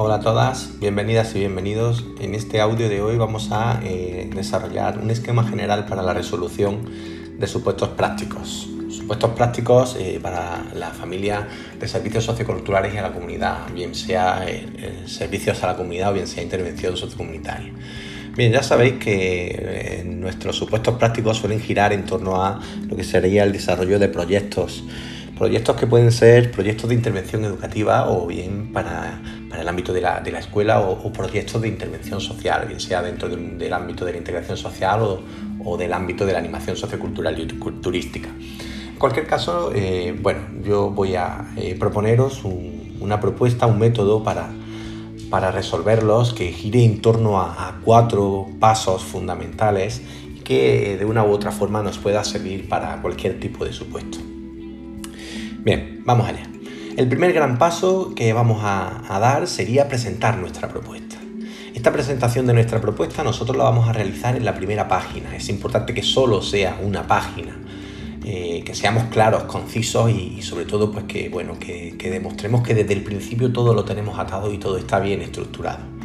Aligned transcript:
Hola 0.00 0.14
a 0.14 0.20
todas, 0.20 0.78
bienvenidas 0.78 1.34
y 1.34 1.40
bienvenidos. 1.40 2.04
En 2.20 2.36
este 2.36 2.60
audio 2.60 2.88
de 2.88 3.02
hoy 3.02 3.16
vamos 3.16 3.48
a 3.50 3.80
eh, 3.82 4.30
desarrollar 4.32 5.00
un 5.00 5.10
esquema 5.10 5.42
general 5.42 5.86
para 5.86 6.02
la 6.02 6.14
resolución 6.14 6.88
de 7.36 7.46
supuestos 7.48 7.88
prácticos. 7.88 8.68
Supuestos 8.90 9.30
prácticos 9.30 9.96
eh, 9.98 10.20
para 10.22 10.62
la 10.72 10.90
familia 10.90 11.48
de 11.80 11.88
servicios 11.88 12.22
socioculturales 12.22 12.94
y 12.94 12.98
a 12.98 13.02
la 13.02 13.12
comunidad, 13.12 13.72
bien 13.74 13.92
sea 13.96 14.44
eh, 14.46 15.02
servicios 15.06 15.64
a 15.64 15.66
la 15.66 15.76
comunidad 15.76 16.12
o 16.12 16.14
bien 16.14 16.28
sea 16.28 16.44
intervención 16.44 16.96
sociocomunitaria. 16.96 17.72
Bien, 18.36 18.52
ya 18.52 18.62
sabéis 18.62 19.00
que 19.00 20.04
nuestros 20.06 20.54
supuestos 20.54 20.94
prácticos 20.94 21.38
suelen 21.38 21.58
girar 21.58 21.92
en 21.92 22.06
torno 22.06 22.40
a 22.40 22.60
lo 22.88 22.96
que 22.96 23.02
sería 23.02 23.42
el 23.42 23.50
desarrollo 23.50 23.98
de 23.98 24.06
proyectos 24.06 24.84
Proyectos 25.38 25.76
que 25.76 25.86
pueden 25.86 26.10
ser 26.10 26.50
proyectos 26.50 26.88
de 26.88 26.96
intervención 26.96 27.44
educativa 27.44 28.10
o 28.10 28.26
bien 28.26 28.72
para, 28.72 29.22
el 29.58 29.68
ámbito 29.68 29.92
de 29.92 30.00
la, 30.00 30.22
escuela 30.38 30.80
o, 30.80 31.12
proyectos 31.12 31.60
de 31.60 31.68
intervención 31.68 32.20
social, 32.20 32.66
bien 32.66 32.80
sea 32.80 33.02
dentro 33.02 33.28
del, 33.28 33.72
ámbito 33.72 34.04
de 34.04 34.12
la 34.12 34.18
integración 34.18 34.56
social 34.56 35.00
o, 35.64 35.76
del 35.76 35.92
ámbito 35.92 36.24
de 36.24 36.32
la 36.32 36.38
animación 36.38 36.76
sociocultural 36.76 37.38
y 37.38 37.46
turística. 37.46 38.28
En 38.28 38.98
cualquier 38.98 39.26
caso, 39.26 39.70
eh, 39.74 40.16
bueno, 40.20 40.40
yo 40.62 40.90
voy 40.90 41.14
a 41.14 41.52
eh, 41.56 41.76
proponeros 41.78 42.42
una 42.44 43.20
propuesta, 43.20 43.66
un 43.66 43.78
método 43.78 44.24
para, 44.24 44.50
para 45.30 45.50
resolverlos 45.52 46.34
que 46.34 46.52
gire 46.52 46.84
en 46.84 47.00
torno 47.00 47.40
a, 47.40 47.68
a 47.68 47.80
cuatro 47.84 48.46
pasos 48.58 49.04
fundamentales 49.04 50.02
que 50.42 50.96
de 50.96 51.04
una 51.04 51.24
u 51.24 51.30
otra 51.30 51.52
forma 51.52 51.82
nos 51.82 51.98
pueda 51.98 52.24
servir 52.24 52.68
para 52.68 53.00
cualquier 53.02 53.38
tipo 53.38 53.66
de 53.66 53.72
supuesto. 53.72 54.18
Bien, 55.62 56.02
vamos 56.06 56.26
allá. 56.26 56.57
El 56.98 57.06
primer 57.06 57.32
gran 57.32 57.58
paso 57.58 58.12
que 58.16 58.32
vamos 58.32 58.58
a, 58.64 59.20
dar 59.20 59.46
sería 59.46 59.86
presentar 59.86 60.36
nuestra 60.36 60.66
propuesta. 60.66 61.14
Esta 61.72 61.92
presentación 61.92 62.44
de 62.48 62.54
nuestra 62.54 62.80
propuesta 62.80 63.22
nosotros 63.22 63.56
la 63.56 63.62
vamos 63.62 63.88
a 63.88 63.92
realizar 63.92 64.34
en 64.34 64.44
la 64.44 64.52
primera 64.52 64.88
página. 64.88 65.36
Es 65.36 65.48
importante 65.48 65.94
que 65.94 66.02
solo 66.02 66.42
sea 66.42 66.76
una 66.82 67.06
página, 67.06 67.56
eh, 68.24 68.64
que 68.66 68.74
seamos 68.74 69.04
claros, 69.12 69.44
concisos 69.44 70.10
y, 70.10 70.42
sobre 70.42 70.64
todo 70.64 70.90
pues 70.90 71.04
que, 71.04 71.28
bueno, 71.28 71.56
que 71.60 72.10
demostremos 72.10 72.66
que 72.66 72.74
desde 72.74 72.94
el 72.94 73.04
principio 73.04 73.52
todo 73.52 73.74
lo 73.74 73.84
tenemos 73.84 74.18
atado 74.18 74.52
y 74.52 74.58
todo 74.58 74.76
está 74.76 74.98
bien 74.98 75.22
estructurado. 75.22 75.97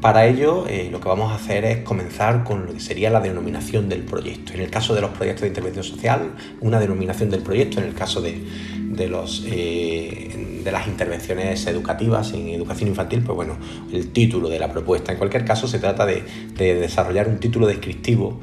Para 0.00 0.26
ello, 0.26 0.66
eh, 0.68 0.88
lo 0.92 1.00
que 1.00 1.08
vamos 1.08 1.32
a 1.32 1.36
hacer 1.36 1.64
es 1.64 1.78
comenzar 1.78 2.44
con 2.44 2.66
lo 2.66 2.74
que 2.74 2.80
sería 2.80 3.08
la 3.10 3.20
denominación 3.20 3.88
del 3.88 4.02
proyecto. 4.02 4.52
En 4.52 4.60
el 4.60 4.70
caso 4.70 4.94
de 4.94 5.00
los 5.00 5.10
proyectos 5.10 5.42
de 5.42 5.48
intervención 5.48 5.84
social, 5.84 6.32
una 6.60 6.78
denominación 6.78 7.30
del 7.30 7.40
proyecto. 7.40 7.80
En 7.80 7.86
el 7.86 7.94
caso 7.94 8.20
de, 8.20 9.08
los, 9.08 9.44
eh, 9.46 10.60
de 10.62 10.72
las 10.72 10.86
intervenciones 10.86 11.66
educativas 11.66 12.34
en 12.34 12.48
educación 12.48 12.90
infantil, 12.90 13.22
pues 13.22 13.36
bueno, 13.36 13.56
el 13.90 14.12
título 14.12 14.50
de 14.50 14.58
la 14.58 14.70
propuesta. 14.70 15.12
En 15.12 15.18
cualquier 15.18 15.46
caso, 15.46 15.66
se 15.66 15.78
trata 15.78 16.04
de, 16.04 16.24
desarrollar 16.56 17.28
un 17.28 17.38
título 17.38 17.66
descriptivo 17.66 18.38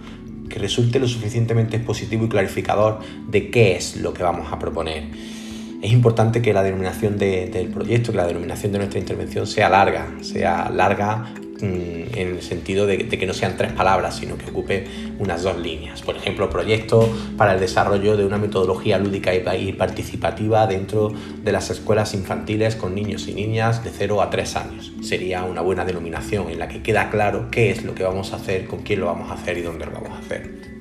que 0.49 0.57
resulte 0.59 0.99
lo 0.99 1.07
suficientemente 1.07 1.77
expositivo 1.77 2.25
y 2.25 2.29
clarificador 2.29 2.99
de 3.29 3.51
qué 3.51 3.75
es 3.75 3.97
lo 3.97 4.13
que 4.13 4.23
vamos 4.23 4.51
a 4.51 4.59
proponer 4.59 5.03
es 5.83 5.91
importante 5.91 6.41
que 6.41 6.53
la 6.53 6.63
denominación 6.63 7.17
del 7.17 7.67
proyecto, 7.67 8.11
que 8.11 8.17
la 8.17 8.27
denominación 8.27 8.71
de 8.71 8.79
nuestra 8.79 8.99
intervención 8.99 9.45
sea 9.45 9.69
larga, 9.69 10.07
sea 10.21 10.69
larga 10.69 11.33
Mm, 11.63 12.17
en 12.17 12.27
el 12.27 12.41
sentido 12.41 12.85
de, 12.85 13.07
que 13.07 13.25
no 13.25 13.33
sean 13.33 13.55
tres 13.55 13.71
palabras, 13.71 14.17
sino 14.17 14.37
que 14.37 14.49
ocupe 14.49 14.85
unas 15.17 15.43
dos 15.43 15.57
líneas. 15.57 16.01
Por 16.01 16.17
ejemplo, 16.17 16.49
proyecto 16.49 17.09
para 17.37 17.53
el 17.53 17.61
desarrollo 17.61 18.17
de 18.17 18.25
una 18.25 18.37
metodología 18.37 18.97
lúdica 18.97 19.33
y 19.33 19.71
participativa 19.71 20.67
dentro 20.67 21.13
de 21.41 21.51
las 21.53 21.69
escuelas 21.69 22.13
infantiles 22.15 22.75
con 22.75 22.93
niños 22.93 23.29
y 23.29 23.33
niñas 23.33 23.81
de 23.81 23.91
0 23.91 24.21
a 24.21 24.29
3 24.29 24.55
años. 24.57 24.91
Sería 25.01 25.43
una 25.43 25.61
buena 25.61 25.85
denominación 25.85 26.49
en 26.49 26.59
la 26.59 26.67
que 26.67 26.83
queda 26.83 27.09
claro 27.09 27.47
qué 27.49 27.71
es 27.71 27.85
lo 27.85 27.95
que 27.95 28.03
vamos 28.03 28.33
a 28.33 28.35
hacer, 28.35 28.65
con 28.65 28.79
quién 28.79 28.99
lo 28.99 29.05
vamos 29.05 29.31
a 29.31 29.35
hacer 29.35 29.57
y 29.57 29.61
dónde 29.61 29.85
lo 29.85 29.93
vamos 29.93 30.11
a 30.11 30.19
hacer. 30.19 30.72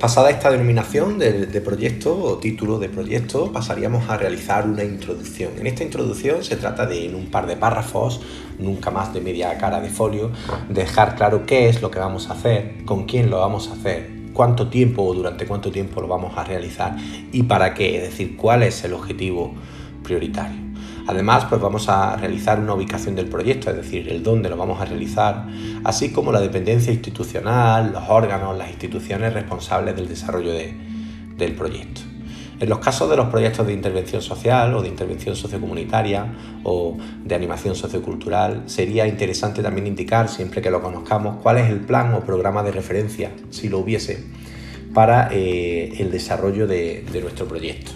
Pasada 0.00 0.28
esta 0.28 0.50
denominación 0.50 1.18
de, 1.18 1.60
proyecto 1.62 2.14
o 2.22 2.36
título 2.36 2.78
de 2.78 2.90
proyecto, 2.90 3.50
pasaríamos 3.50 4.10
a 4.10 4.18
realizar 4.18 4.68
una 4.68 4.84
introducción. 4.84 5.52
En 5.58 5.66
esta 5.66 5.84
introducción 5.84 6.44
se 6.44 6.56
trata 6.56 6.84
de, 6.84 7.06
en 7.06 7.14
un 7.14 7.26
par 7.26 7.46
de 7.46 7.56
párrafos, 7.56 8.20
nunca 8.58 8.90
más 8.90 9.14
de 9.14 9.22
media 9.22 9.56
cara 9.56 9.80
de 9.80 9.88
folio, 9.88 10.32
dejar 10.68 11.16
claro 11.16 11.46
qué 11.46 11.70
es 11.70 11.80
lo 11.80 11.90
que 11.90 11.98
vamos 11.98 12.28
a 12.28 12.34
hacer, 12.34 12.84
con 12.84 13.06
quién 13.06 13.30
lo 13.30 13.38
vamos 13.38 13.68
a 13.68 13.72
hacer, 13.72 14.10
cuánto 14.34 14.68
tiempo 14.68 15.02
o 15.02 15.14
durante 15.14 15.46
cuánto 15.46 15.72
tiempo 15.72 16.02
lo 16.02 16.08
vamos 16.08 16.36
a 16.36 16.44
realizar 16.44 16.94
y 17.32 17.44
para 17.44 17.72
qué, 17.72 17.96
es 17.96 18.10
decir, 18.10 18.36
cuál 18.36 18.64
es 18.64 18.84
el 18.84 18.92
objetivo 18.92 19.54
prioritario. 20.02 20.65
Además, 21.08 21.44
pues 21.48 21.60
vamos 21.60 21.88
a 21.88 22.16
realizar 22.16 22.58
una 22.58 22.74
ubicación 22.74 23.14
del 23.14 23.26
proyecto, 23.26 23.70
es 23.70 23.76
decir, 23.76 24.08
el 24.08 24.22
dónde 24.22 24.48
lo 24.48 24.56
vamos 24.56 24.80
a 24.80 24.84
realizar, 24.84 25.46
así 25.84 26.10
como 26.10 26.32
la 26.32 26.40
dependencia 26.40 26.92
institucional, 26.92 27.92
los 27.92 28.02
órganos, 28.08 28.56
las 28.58 28.70
instituciones 28.70 29.32
responsables 29.32 29.94
del 29.94 30.08
desarrollo 30.08 30.52
del 30.52 31.54
proyecto. 31.54 32.00
En 32.58 32.70
los 32.70 32.78
casos 32.78 33.08
de 33.10 33.16
los 33.16 33.28
proyectos 33.28 33.66
de 33.66 33.74
intervención 33.74 34.22
social 34.22 34.74
o 34.74 34.82
de 34.82 34.88
intervención 34.88 35.36
sociocomunitaria 35.36 36.26
o 36.64 36.96
de 37.22 37.34
animación 37.34 37.76
sociocultural, 37.76 38.62
sería 38.66 39.06
interesante 39.06 39.62
también 39.62 39.86
indicar, 39.86 40.28
siempre 40.28 40.60
que 40.60 40.70
lo 40.70 40.82
conozcamos, 40.82 41.36
cuál 41.42 41.58
es 41.58 41.70
el 41.70 41.80
plan 41.80 42.14
o 42.14 42.20
programa 42.20 42.62
de 42.62 42.72
referencia, 42.72 43.30
si 43.50 43.68
lo 43.68 43.78
hubiese, 43.78 44.24
para 44.94 45.28
eh, 45.30 45.92
el 45.98 46.10
desarrollo 46.10 46.66
de 46.66 47.04
nuestro 47.22 47.46
proyecto. 47.46 47.92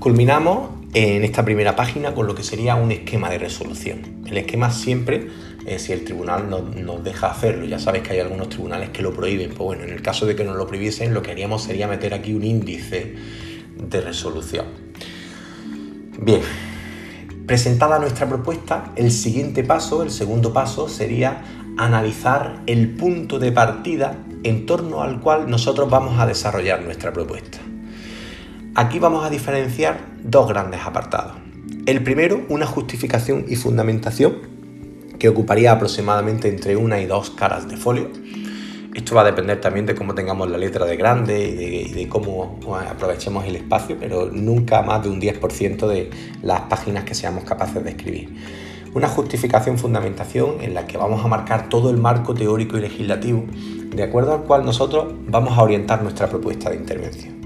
Culminamos 0.00 0.79
en 0.92 1.22
esta 1.22 1.44
primera 1.44 1.76
página 1.76 2.14
con 2.14 2.26
lo 2.26 2.34
que 2.34 2.42
sería 2.42 2.74
un 2.74 2.90
esquema 2.90 3.30
de 3.30 3.38
resolución. 3.38 4.22
El 4.26 4.36
esquema 4.38 4.70
siempre, 4.70 5.28
eh, 5.66 5.78
si 5.78 5.92
el 5.92 6.04
tribunal 6.04 6.50
nos, 6.50 7.04
deja 7.04 7.30
hacerlo, 7.30 7.64
ya 7.64 7.78
sabéis 7.78 8.04
que 8.04 8.14
hay 8.14 8.20
algunos 8.20 8.48
tribunales 8.48 8.90
que 8.90 9.02
lo 9.02 9.12
prohíben, 9.12 9.50
pues 9.50 9.60
bueno, 9.60 9.84
en 9.84 9.90
el 9.90 10.02
caso 10.02 10.26
de 10.26 10.34
que 10.34 10.44
nos 10.44 10.56
lo 10.56 10.66
prohibiesen, 10.66 11.14
lo 11.14 11.22
que 11.22 11.30
haríamos 11.30 11.62
sería 11.62 11.86
meter 11.86 12.12
aquí 12.12 12.34
un 12.34 12.44
índice 12.44 13.14
de 13.76 14.00
resolución. 14.00 14.66
Bien, 16.20 16.40
presentada 17.46 17.98
nuestra 17.98 18.28
propuesta, 18.28 18.92
el 18.96 19.12
siguiente 19.12 19.62
paso, 19.62 20.02
el 20.02 20.10
segundo 20.10 20.52
paso, 20.52 20.88
sería 20.88 21.42
analizar 21.78 22.62
el 22.66 22.90
punto 22.90 23.38
de 23.38 23.52
partida 23.52 24.18
en 24.42 24.66
torno 24.66 25.02
al 25.02 25.20
cual 25.20 25.48
nosotros 25.48 25.88
vamos 25.88 26.18
a 26.18 26.26
desarrollar 26.26 26.82
nuestra 26.82 27.12
propuesta. 27.12 27.58
Aquí 28.76 29.00
vamos 29.00 29.24
a 29.24 29.30
diferenciar 29.30 29.98
dos 30.22 30.48
grandes 30.48 30.80
apartados. 30.82 31.32
El 31.86 32.04
primero, 32.04 32.42
una 32.48 32.66
justificación 32.66 33.44
y 33.48 33.56
fundamentación, 33.56 34.36
que 35.18 35.28
ocuparía 35.28 35.72
aproximadamente 35.72 36.48
entre 36.48 36.76
una 36.76 37.00
y 37.00 37.06
dos 37.06 37.30
caras 37.30 37.68
de 37.68 37.76
folio. 37.76 38.10
Esto 38.94 39.16
va 39.16 39.22
a 39.22 39.24
depender 39.24 39.60
también 39.60 39.86
de 39.86 39.96
cómo 39.96 40.14
tengamos 40.14 40.48
la 40.48 40.56
letra 40.56 40.86
de 40.86 40.96
grande 40.96 41.48
y 41.48 41.92
de, 41.92 42.08
cómo 42.08 42.60
aprovechemos 42.88 43.44
el 43.44 43.56
espacio, 43.56 43.96
pero 43.98 44.30
nunca 44.30 44.82
más 44.82 45.02
de 45.02 45.08
un 45.08 45.20
10% 45.20 45.88
de 45.88 46.10
las 46.42 46.60
páginas 46.62 47.02
que 47.02 47.14
seamos 47.14 47.42
capaces 47.42 47.82
de 47.82 47.90
escribir. 47.90 48.36
Una 48.94 49.08
justificación 49.08 49.78
fundamentación 49.78 50.60
en 50.60 50.74
la 50.74 50.86
que 50.86 50.96
vamos 50.96 51.24
a 51.24 51.28
marcar 51.28 51.68
todo 51.68 51.90
el 51.90 51.96
marco 51.96 52.34
teórico 52.34 52.78
y 52.78 52.82
legislativo 52.82 53.44
de 53.94 54.02
acuerdo 54.04 54.32
al 54.32 54.42
cual 54.42 54.64
nosotros 54.64 55.12
vamos 55.26 55.58
a 55.58 55.62
orientar 55.62 56.02
nuestra 56.02 56.28
propuesta 56.28 56.70
de 56.70 56.76
intervención. 56.76 57.39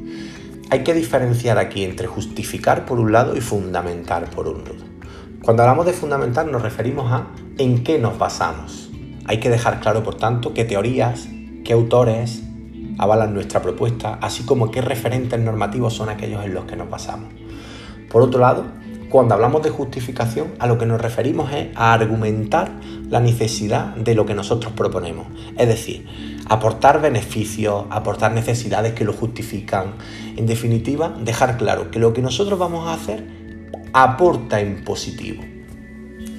Hay 0.75 0.83
que 0.83 0.93
diferenciar 0.93 1.57
aquí 1.59 1.85
entre 1.85 2.09
justificar 2.09 2.85
por 2.85 2.99
un 2.99 3.13
lado 3.13 3.37
y 3.37 3.41
fundamentar 3.41 4.29
por 4.31 4.49
lado. 4.49 4.75
Cuando 5.41 5.63
hablamos 5.63 5.87
de 5.87 5.93
fundamentar 5.93 6.49
nos 6.49 6.63
referimos 6.63 7.13
a 7.13 7.29
en 7.59 7.85
qué 7.85 8.01
nos 8.01 8.19
basamos. 8.19 8.91
Hay 9.27 9.39
que 9.39 9.51
dejar 9.51 9.79
claro, 9.79 10.03
por 10.03 10.17
tanto, 10.17 10.53
qué 10.53 10.65
teorías, 10.65 11.29
qué 11.65 11.75
autores 11.75 12.43
avalan 12.99 13.35
nuestra 13.35 13.63
propuesta, 13.63 14.19
así 14.21 14.43
como 14.43 14.73
qué 14.73 14.81
referentes 14.81 15.39
normativos 15.39 15.95
son 15.95 16.09
aquellos 16.09 16.45
en 16.45 16.55
los 16.55 16.65
que 16.65 16.75
nos 16.75 16.91
basamos. 16.91 17.33
Por 18.11 18.23
otro 18.23 18.41
lado, 18.41 18.65
cuando 19.15 19.35
hablamos 19.35 19.63
de 19.63 19.71
justificación, 19.71 20.55
a 20.59 20.67
lo 20.67 20.77
que 20.77 20.87
nos 20.87 21.01
referimos 21.01 21.53
es 21.53 21.69
a 21.77 21.93
argumentar 21.93 22.73
la 23.09 23.21
necesidad 23.21 23.95
de 23.95 24.13
lo 24.17 24.27
que 24.27 24.35
nosotros 24.35 24.73
proponemos. 24.73 25.29
Es 25.57 25.69
decir, 25.69 26.05
aportar 26.49 27.01
beneficios, 27.01 27.85
aportar 27.91 28.33
necesidades 28.33 28.93
que 28.93 29.05
lo 29.05 29.13
justifican. 29.13 29.95
En 30.37 30.47
definitiva, 30.47 31.15
dejar 31.21 31.59
claro 31.59 31.93
que 31.93 32.01
lo 32.01 32.13
que 32.13 32.23
nosotros 32.23 32.59
vamos 32.59 32.89
a 32.89 32.95
hacer 32.95 33.25
aporta 33.93 34.59
en 34.59 34.83
positivo. 34.83 35.45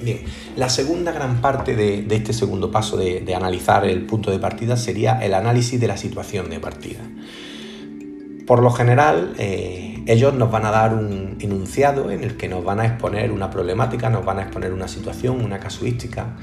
Bien, 0.02 0.20
la 0.56 0.68
segunda 0.68 1.12
gran 1.12 1.40
parte 1.40 1.76
de, 1.76 2.06
este 2.10 2.34
segundo 2.34 2.70
paso 2.70 2.98
de, 2.98 3.34
analizar 3.34 3.86
el 3.86 4.04
punto 4.04 4.30
de 4.30 4.38
partida 4.38 4.76
sería 4.76 5.18
el 5.24 5.32
análisis 5.32 5.80
de 5.80 5.88
la 5.88 5.96
situación 5.96 6.50
de 6.50 6.60
partida. 6.60 7.00
Por 8.46 8.62
lo 8.62 8.70
general, 8.70 9.32
eh, 9.38 9.95
ellos 10.06 10.34
nos 10.34 10.50
van 10.50 10.64
a 10.64 10.70
dar 10.70 10.94
un 10.94 11.36
enunciado 11.40 12.10
en 12.10 12.22
el 12.22 12.36
que 12.36 12.48
nos 12.48 12.64
van 12.64 12.80
a 12.80 12.86
exponer 12.86 13.32
una 13.32 13.50
problemática, 13.50 14.08
nos 14.08 14.24
van 14.24 14.38
a 14.38 14.42
exponer 14.42 14.72
una 14.72 14.88
situación, 14.88 15.44
una 15.44 15.58
casuística, 15.58 16.36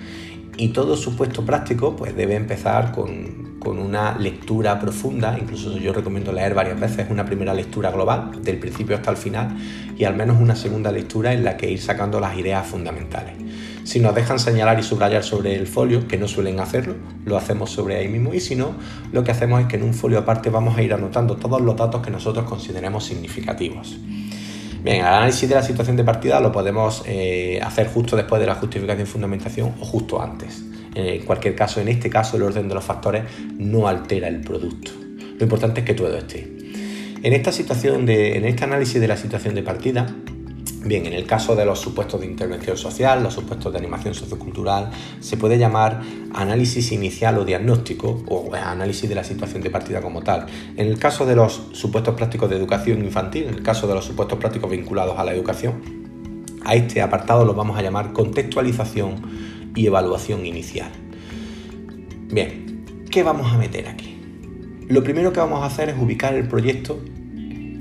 Y 0.55 0.67
todo 0.67 0.95
supuesto 0.95 1.43
práctico 1.43 1.95
pues 1.95 2.15
debe 2.15 2.35
empezar 2.35 2.91
con, 2.91 3.57
con, 3.59 3.79
una 3.79 4.15
lectura 4.19 4.79
profunda, 4.79 5.35
incluso 5.39 5.75
yo 5.79 5.93
recomiendo 5.93 6.31
leer 6.31 6.53
varias 6.53 6.79
veces 6.79 7.07
una 7.09 7.25
primera 7.25 7.55
lectura 7.55 7.89
global, 7.89 8.43
del 8.43 8.59
principio 8.59 8.95
hasta 8.95 9.09
el 9.09 9.17
final, 9.17 9.57
y 9.97 10.03
al 10.03 10.15
menos 10.15 10.39
una 10.39 10.55
segunda 10.55 10.91
lectura 10.91 11.33
en 11.33 11.43
la 11.43 11.57
que 11.57 11.71
ir 11.71 11.81
sacando 11.81 12.19
las 12.19 12.37
ideas 12.37 12.67
fundamentales. 12.67 13.42
Si 13.83 13.99
nos 13.99 14.15
dejan 14.15 14.39
señalar 14.39 14.79
y 14.79 14.83
subrayar 14.83 15.23
sobre 15.23 15.55
el 15.55 15.67
folio, 15.67 16.07
que 16.07 16.17
no 16.17 16.27
suelen 16.27 16.59
hacerlo, 16.59 16.95
lo 17.25 17.37
hacemos 17.37 17.69
sobre 17.69 17.97
ahí 17.97 18.07
mismo, 18.07 18.33
y 18.33 18.39
si 18.39 18.55
no, 18.55 18.75
lo 19.11 19.23
que 19.23 19.31
hacemos 19.31 19.61
es 19.61 19.67
que 19.67 19.75
en 19.75 19.83
un 19.83 19.93
folio 19.93 20.19
aparte 20.19 20.49
vamos 20.49 20.77
a 20.77 20.81
ir 20.81 20.93
anotando 20.93 21.35
todos 21.35 21.61
los 21.61 21.75
datos 21.75 22.01
que 22.01 22.09
nosotros 22.09 22.45
consideremos 22.45 23.03
significativos. 23.05 23.97
Bien, 24.83 24.97
el 24.97 25.05
análisis 25.05 25.47
de 25.47 25.55
la 25.55 25.63
situación 25.63 25.95
de 25.95 26.03
partida 26.03 26.39
lo 26.39 26.51
podemos 26.51 27.03
eh, 27.05 27.59
hacer 27.63 27.87
justo 27.87 28.15
después 28.15 28.39
de 28.41 28.47
la 28.47 28.55
justificación 28.55 29.07
y 29.07 29.09
fundamentación 29.09 29.73
o 29.79 29.85
justo 29.85 30.21
antes. 30.21 30.63
En 30.95 31.25
cualquier 31.25 31.55
caso, 31.55 31.81
en 31.81 31.87
este 31.87 32.09
caso, 32.09 32.37
el 32.37 32.43
orden 32.43 32.67
de 32.67 32.75
los 32.75 32.83
factores 32.83 33.23
no 33.57 33.87
altera 33.87 34.27
el 34.27 34.41
producto. 34.41 34.91
Lo 35.37 35.43
importante 35.43 35.81
es 35.81 35.85
que 35.85 35.93
todo 35.93 36.15
esté. 36.15 36.51
En 37.23 37.33
esta 37.33 37.51
situación 37.51 38.05
de, 38.05 38.37
en 38.37 38.45
este 38.45 38.65
análisis 38.65 38.99
de 38.99 39.07
la 39.07 39.17
situación 39.17 39.55
de 39.55 39.63
partida, 39.63 40.13
Bien, 40.85 41.05
en 41.05 41.13
el 41.13 41.25
caso 41.25 41.55
de 41.55 41.65
los 41.65 41.79
supuestos 41.79 42.19
de 42.19 42.27
intervención 42.27 42.75
social, 42.75 43.23
los 43.23 43.33
supuestos 43.33 43.71
de 43.71 43.79
animación 43.79 44.13
sociocultural, 44.13 44.91
se 45.21 45.37
puede 45.37 45.57
llamar 45.57 46.01
análisis 46.33 46.91
inicial 46.91 47.37
o 47.37 47.45
diagnóstico 47.45 48.21
o 48.27 48.53
análisis 48.53 49.07
de 49.07 49.15
la 49.15 49.23
situación 49.23 49.61
de 49.61 49.69
partida 49.69 50.01
como 50.01 50.23
tal. 50.23 50.45
En 50.75 50.87
el 50.87 50.99
caso 50.99 51.25
de 51.25 51.37
los 51.37 51.69
supuestos 51.71 52.15
prácticos 52.15 52.49
de 52.49 52.57
educación 52.57 53.01
infantil, 53.01 53.43
en 53.43 53.53
el 53.53 53.63
caso 53.63 53.87
de 53.87 53.93
los 53.93 54.03
supuestos 54.03 54.37
prácticos 54.39 54.69
vinculados 54.69 55.17
a 55.17 55.23
la 55.23 55.33
educación, 55.33 55.81
a 56.65 56.75
este 56.75 57.01
apartado 57.01 57.45
lo 57.45 57.53
vamos 57.53 57.77
a 57.77 57.81
llamar 57.81 58.11
contextualización 58.11 59.71
y 59.75 59.87
evaluación 59.87 60.45
inicial. 60.45 60.91
Bien, 62.27 63.05
¿qué 63.09 63.23
vamos 63.23 63.53
a 63.53 63.57
meter 63.57 63.87
aquí? 63.87 64.17
Lo 64.89 65.01
primero 65.01 65.31
que 65.31 65.39
vamos 65.39 65.63
a 65.63 65.67
hacer 65.67 65.87
es 65.87 65.95
ubicar 65.97 66.33
el 66.33 66.49
proyecto 66.49 66.99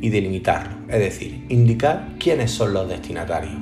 y 0.03 0.11
delimitarlo, 0.11 0.75
es 0.89 0.99
decir, 0.99 1.47
indicar 1.49 2.09
quiénes 2.19 2.51
son 2.51 2.75
los 2.75 2.87
destinatarios. 2.89 3.55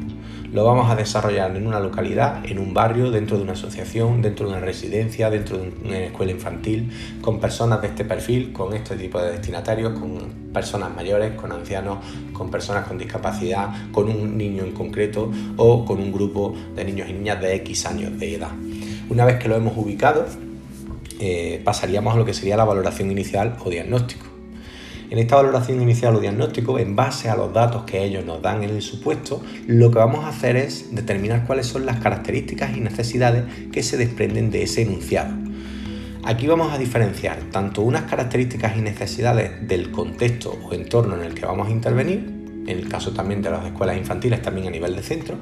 Lo 0.52 0.64
vamos 0.64 0.90
a 0.90 0.96
desarrollar 0.96 1.54
en 1.54 1.64
una 1.64 1.78
localidad, 1.78 2.44
en 2.44 2.58
un 2.58 2.74
barrio, 2.74 3.12
dentro 3.12 3.36
de 3.36 3.44
una 3.44 3.52
asociación, 3.52 4.20
dentro 4.20 4.46
de 4.46 4.54
una 4.54 4.60
residencia, 4.60 5.30
dentro 5.30 5.58
de 5.58 5.72
una 5.84 5.98
escuela 6.00 6.32
infantil, 6.32 6.90
con 7.20 7.38
personas 7.38 7.80
de 7.80 7.86
este 7.86 8.04
perfil, 8.04 8.52
con 8.52 8.74
este 8.74 8.96
tipo 8.96 9.22
de 9.22 9.30
destinatarios, 9.30 9.96
con 9.96 10.50
personas 10.52 10.92
mayores, 10.92 11.34
con 11.34 11.52
ancianos, 11.52 11.98
con 12.32 12.50
personas 12.50 12.88
con 12.88 12.98
discapacidad, 12.98 13.92
con 13.92 14.08
un 14.08 14.36
niño 14.36 14.64
en 14.64 14.72
concreto 14.72 15.30
o 15.56 15.84
con 15.84 16.00
un 16.00 16.10
grupo 16.10 16.56
de 16.74 16.84
niños 16.84 17.08
y 17.08 17.12
niñas 17.12 17.40
de 17.40 17.54
X 17.56 17.86
años 17.86 18.18
de 18.18 18.34
edad. 18.34 18.50
Una 19.08 19.24
vez 19.24 19.38
que 19.38 19.48
lo 19.48 19.54
hemos 19.54 19.76
ubicado, 19.76 20.26
eh, 21.20 21.60
pasaríamos 21.62 22.14
a 22.14 22.16
lo 22.16 22.24
que 22.24 22.34
sería 22.34 22.56
la 22.56 22.64
valoración 22.64 23.08
inicial 23.12 23.56
o 23.64 23.70
diagnóstico. 23.70 24.29
En 25.10 25.18
esta 25.18 25.34
valoración 25.34 25.82
inicial 25.82 26.14
o 26.14 26.20
diagnóstico, 26.20 26.78
en 26.78 26.94
base 26.94 27.28
a 27.28 27.34
los 27.34 27.52
datos 27.52 27.82
que 27.82 28.04
ellos 28.04 28.24
nos 28.24 28.40
dan 28.40 28.62
en 28.62 28.70
el 28.70 28.80
supuesto, 28.80 29.42
lo 29.66 29.90
que 29.90 29.98
vamos 29.98 30.24
a 30.24 30.28
hacer 30.28 30.56
es 30.56 30.94
determinar 30.94 31.46
cuáles 31.48 31.66
son 31.66 31.84
las 31.84 31.98
características 31.98 32.76
y 32.76 32.80
necesidades 32.80 33.44
que 33.72 33.82
se 33.82 33.96
desprenden 33.96 34.52
de 34.52 34.62
ese 34.62 34.82
enunciado. 34.82 35.34
Aquí 36.22 36.46
vamos 36.46 36.72
a 36.72 36.78
diferenciar 36.78 37.38
tanto 37.50 37.82
unas 37.82 38.02
características 38.02 38.76
y 38.76 38.82
necesidades 38.82 39.66
del 39.66 39.90
contexto 39.90 40.56
o 40.64 40.72
entorno 40.74 41.16
en 41.16 41.22
el 41.22 41.34
que 41.34 41.44
vamos 41.44 41.66
a 41.66 41.72
intervenir, 41.72 42.18
en 42.66 42.78
el 42.78 42.88
caso 42.88 43.10
también 43.10 43.42
de 43.42 43.50
las 43.50 43.66
escuelas 43.66 43.96
infantiles, 43.96 44.40
también 44.42 44.68
a 44.68 44.70
nivel 44.70 44.94
de 44.94 45.02
centro, 45.02 45.34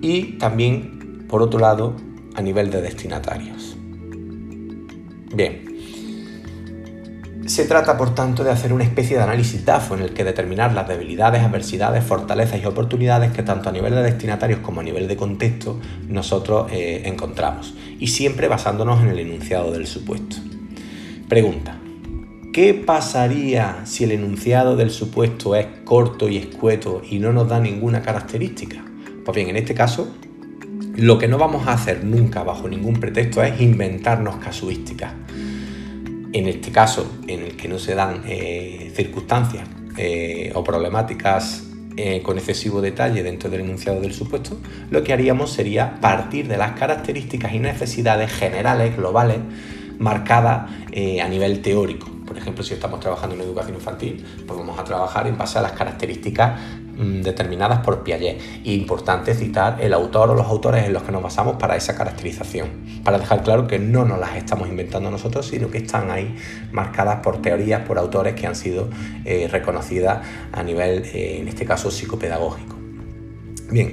y 0.00 0.38
también, 0.38 1.26
por 1.28 1.42
otro 1.42 1.60
lado, 1.60 1.94
a 2.34 2.40
nivel 2.40 2.70
de 2.70 2.80
destinatarios. 2.80 3.76
Bien, 5.34 5.62
se 7.46 7.64
trata, 7.64 7.96
por 7.96 8.14
tanto, 8.14 8.42
de 8.44 8.50
hacer 8.50 8.72
una 8.72 8.84
especie 8.84 9.16
de 9.16 9.22
análisis 9.22 9.64
DAFO 9.64 9.94
en 9.94 10.02
el 10.02 10.12
que 10.12 10.24
determinar 10.24 10.72
las 10.72 10.88
debilidades, 10.88 11.42
adversidades, 11.42 12.04
fortalezas 12.04 12.60
y 12.62 12.66
oportunidades 12.66 13.32
que 13.32 13.42
tanto 13.42 13.68
a 13.68 13.72
nivel 13.72 13.94
de 13.94 14.02
destinatarios 14.02 14.60
como 14.60 14.80
a 14.80 14.84
nivel 14.84 15.06
de 15.06 15.16
contexto 15.16 15.78
nosotros 16.08 16.70
eh, 16.72 17.02
encontramos, 17.04 17.74
y 17.98 18.08
siempre 18.08 18.48
basándonos 18.48 19.02
en 19.02 19.08
el 19.08 19.18
enunciado 19.18 19.70
del 19.72 19.86
supuesto. 19.86 20.36
Pregunta. 21.28 21.78
¿Qué 22.52 22.72
pasaría 22.72 23.82
si 23.84 24.04
el 24.04 24.12
enunciado 24.12 24.76
del 24.76 24.90
supuesto 24.90 25.54
es 25.54 25.66
corto 25.84 26.28
y 26.28 26.38
escueto 26.38 27.02
y 27.08 27.18
no 27.18 27.32
nos 27.32 27.48
da 27.48 27.60
ninguna 27.60 28.00
característica? 28.00 28.82
Pues 29.24 29.36
bien, 29.36 29.50
en 29.50 29.56
este 29.56 29.74
caso, 29.74 30.08
lo 30.96 31.18
que 31.18 31.28
no 31.28 31.36
vamos 31.36 31.66
a 31.66 31.74
hacer 31.74 32.02
nunca 32.04 32.42
bajo 32.44 32.66
ningún 32.66 32.94
pretexto 32.94 33.42
es 33.42 33.60
inventarnos 33.60 34.36
casuísticas 34.36 35.12
en 36.36 36.48
este 36.48 36.70
caso, 36.70 37.10
en 37.26 37.40
el 37.42 37.56
que 37.56 37.66
no 37.66 37.78
se 37.78 37.94
dan 37.94 38.22
eh, 38.26 38.92
circunstancias 38.94 39.66
eh, 39.96 40.52
o 40.54 40.62
problemáticas 40.62 41.64
eh, 41.96 42.20
con 42.22 42.36
excesivo 42.36 42.82
detalle 42.82 43.22
dentro 43.22 43.48
del 43.48 43.62
enunciado 43.62 44.02
del 44.02 44.12
supuesto, 44.12 44.60
lo 44.90 45.02
que 45.02 45.14
haríamos 45.14 45.50
sería 45.50 45.98
partir 45.98 46.46
de 46.46 46.58
las 46.58 46.72
características 46.72 47.54
y 47.54 47.58
necesidades 47.58 48.30
generales, 48.30 48.94
globales, 48.98 49.38
marcadas 49.98 50.70
a 51.22 51.28
nivel 51.28 51.62
teórico. 51.62 52.06
Por 52.26 52.36
ejemplo, 52.36 52.62
si 52.62 52.74
estamos 52.74 53.00
trabajando 53.00 53.34
en 53.34 53.40
educación 53.40 53.76
infantil, 53.76 54.22
pues 54.46 54.58
vamos 54.58 54.78
a 54.78 54.84
trabajar 54.84 55.26
en 55.26 55.38
base 55.38 55.58
a 55.58 55.62
las 55.62 55.72
características 55.72 56.60
determinadas 56.96 57.80
por 57.80 58.02
Piaget. 58.02 58.40
Importante 58.64 59.34
citar 59.34 59.78
el 59.80 59.92
autor 59.92 60.30
o 60.30 60.34
los 60.34 60.46
autores 60.46 60.84
en 60.84 60.92
los 60.92 61.02
que 61.02 61.12
nos 61.12 61.22
basamos 61.22 61.56
para 61.56 61.76
esa 61.76 61.94
caracterización, 61.94 62.68
para 63.04 63.18
dejar 63.18 63.42
claro 63.42 63.66
que 63.66 63.78
no 63.78 64.04
nos 64.04 64.18
las 64.18 64.36
estamos 64.36 64.68
inventando 64.68 65.10
nosotros, 65.10 65.46
sino 65.46 65.70
que 65.70 65.78
están 65.78 66.10
ahí 66.10 66.36
marcadas 66.72 67.20
por 67.20 67.42
teorías, 67.42 67.82
por 67.82 67.98
autores 67.98 68.34
que 68.34 68.46
han 68.46 68.56
sido 68.56 68.88
eh, 69.24 69.48
reconocidas 69.50 70.26
a 70.52 70.62
nivel, 70.62 71.04
eh, 71.12 71.38
en 71.40 71.48
este 71.48 71.64
caso, 71.64 71.90
psicopedagógico. 71.90 72.76
Bien. 73.70 73.92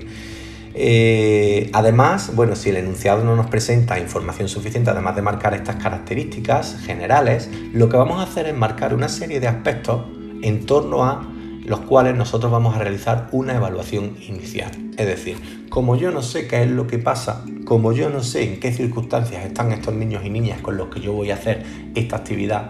Eh, 0.75 1.69
además, 1.73 2.31
bueno, 2.35 2.56
si 2.56 2.69
el 2.69 2.77
enunciado 2.77 3.23
no 3.23 3.35
nos 3.35 3.47
presenta 3.47 3.99
información 3.99 4.49
suficiente, 4.49 4.89
además 4.89 5.15
de 5.15 5.21
marcar 5.21 5.53
estas 5.53 5.75
características 5.75 6.79
generales, 6.83 7.49
lo 7.73 7.89
que 7.89 7.97
vamos 7.97 8.19
a 8.19 8.23
hacer 8.23 8.47
es 8.47 8.56
marcar 8.56 8.94
una 8.94 9.07
serie 9.07 9.39
de 9.39 9.47
aspectos 9.47 10.06
en 10.41 10.65
torno 10.65 11.03
a 11.03 11.32
los 11.65 11.81
cuales 11.81 12.15
nosotros 12.15 12.51
vamos 12.51 12.75
a 12.75 12.80
realizar 12.80 13.30
una 13.31 13.56
evaluación 13.56 14.18
inicial. 14.27 14.71
Es 14.98 15.07
decir, 15.07 15.68
como 15.69 15.95
yo 15.95 16.12
no 16.12 16.21
sé 16.21 16.48
qué 16.48 16.63
es 16.63 16.69
lo 16.69 16.88
que 16.88 17.00
pasa, 17.00 17.44
como 17.65 17.94
yo 17.94 18.10
no 18.10 18.21
sé 18.21 18.44
en 18.44 18.60
qué 18.60 18.71
circunstancias 18.71 19.45
están 19.45 19.71
estos 19.71 19.94
niños 19.94 20.24
y 20.25 20.30
niñas 20.30 20.62
con 20.62 20.77
los 20.77 20.89
que 20.89 21.00
yo 21.00 21.13
voy 21.13 21.31
a 21.31 21.36
hacer 21.36 21.63
esta 21.95 22.18
actividad, 22.18 22.69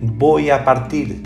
voy 0.00 0.50
a 0.50 0.64
partir 0.64 1.22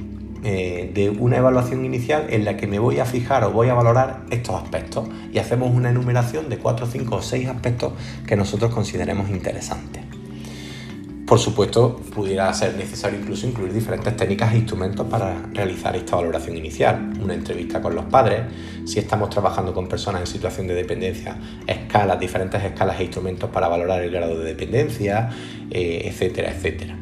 eh, 0.47 0.91
de 0.93 1.09
una 1.09 1.39
evaluación 1.39 1.87
inicial 1.87 2.27
en 2.29 2.45
la 2.45 2.59
que 2.59 2.67
me 2.67 2.79
voy 2.79 2.99
a 2.99 3.07
fijar 3.07 3.45
o 3.45 3.51
voy 3.51 3.71
a 3.71 3.75
valorar 3.75 4.25
estos 4.31 4.63
aspectos 4.63 5.09
y 5.33 5.39
hacemos 5.39 5.75
una 5.75 5.89
enumeración 5.89 6.51
de 6.51 6.59
4, 6.59 6.87
5 6.87 7.17
o 7.17 7.23
6 7.23 7.49
aspectos 7.49 7.95
que 8.27 8.37
nosotros 8.37 8.75
consideremos 8.75 9.31
interesantes. 9.31 10.04
Por 11.27 11.39
supuesto, 11.39 11.97
pudiera 12.15 12.53
ser 12.53 12.77
necesario 12.77 13.19
incluso 13.19 13.47
incluir 13.47 13.73
diferentes 13.73 14.15
técnicas 14.15 14.53
e 14.53 14.59
instrumentos 14.59 15.07
para 15.07 15.47
realizar 15.55 15.97
esta 15.97 16.17
valoración 16.17 16.59
inicial. 16.59 17.15
Una 17.19 17.33
entrevista 17.33 17.81
con 17.81 17.95
los 17.95 18.05
padres, 18.05 18.43
si 18.85 18.99
estamos 18.99 19.31
trabajando 19.31 19.73
con 19.73 19.89
personas 19.89 20.21
en 20.21 20.27
situación 20.27 20.67
de 20.67 20.75
dependencia, 20.75 21.39
escalas, 21.67 22.21
diferentes 22.21 22.63
escalas 22.63 23.01
e 23.01 23.05
instrumentos 23.05 23.49
para 23.49 23.69
valorar 23.69 24.03
el 24.03 24.11
grado 24.11 24.39
de 24.39 24.45
dependencia, 24.45 25.31
eh, 25.71 26.03
etcétera, 26.05 26.51
etcétera. 26.51 26.95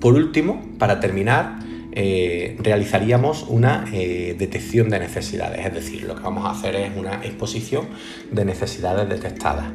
Por 0.00 0.14
último, 0.14 0.60
para 0.80 0.98
terminar, 0.98 1.60
eh, 1.92 2.56
realizaríamos 2.58 3.44
una 3.48 3.84
eh, 3.92 4.34
detección 4.36 4.88
de 4.88 4.98
necesidades, 4.98 5.64
es 5.64 5.72
decir, 5.72 6.02
lo 6.04 6.16
que 6.16 6.22
vamos 6.22 6.44
a 6.44 6.50
hacer 6.50 6.74
es 6.74 6.96
una 6.96 7.24
exposición 7.24 7.86
de 8.32 8.44
necesidades 8.44 9.08
detectadas 9.08 9.66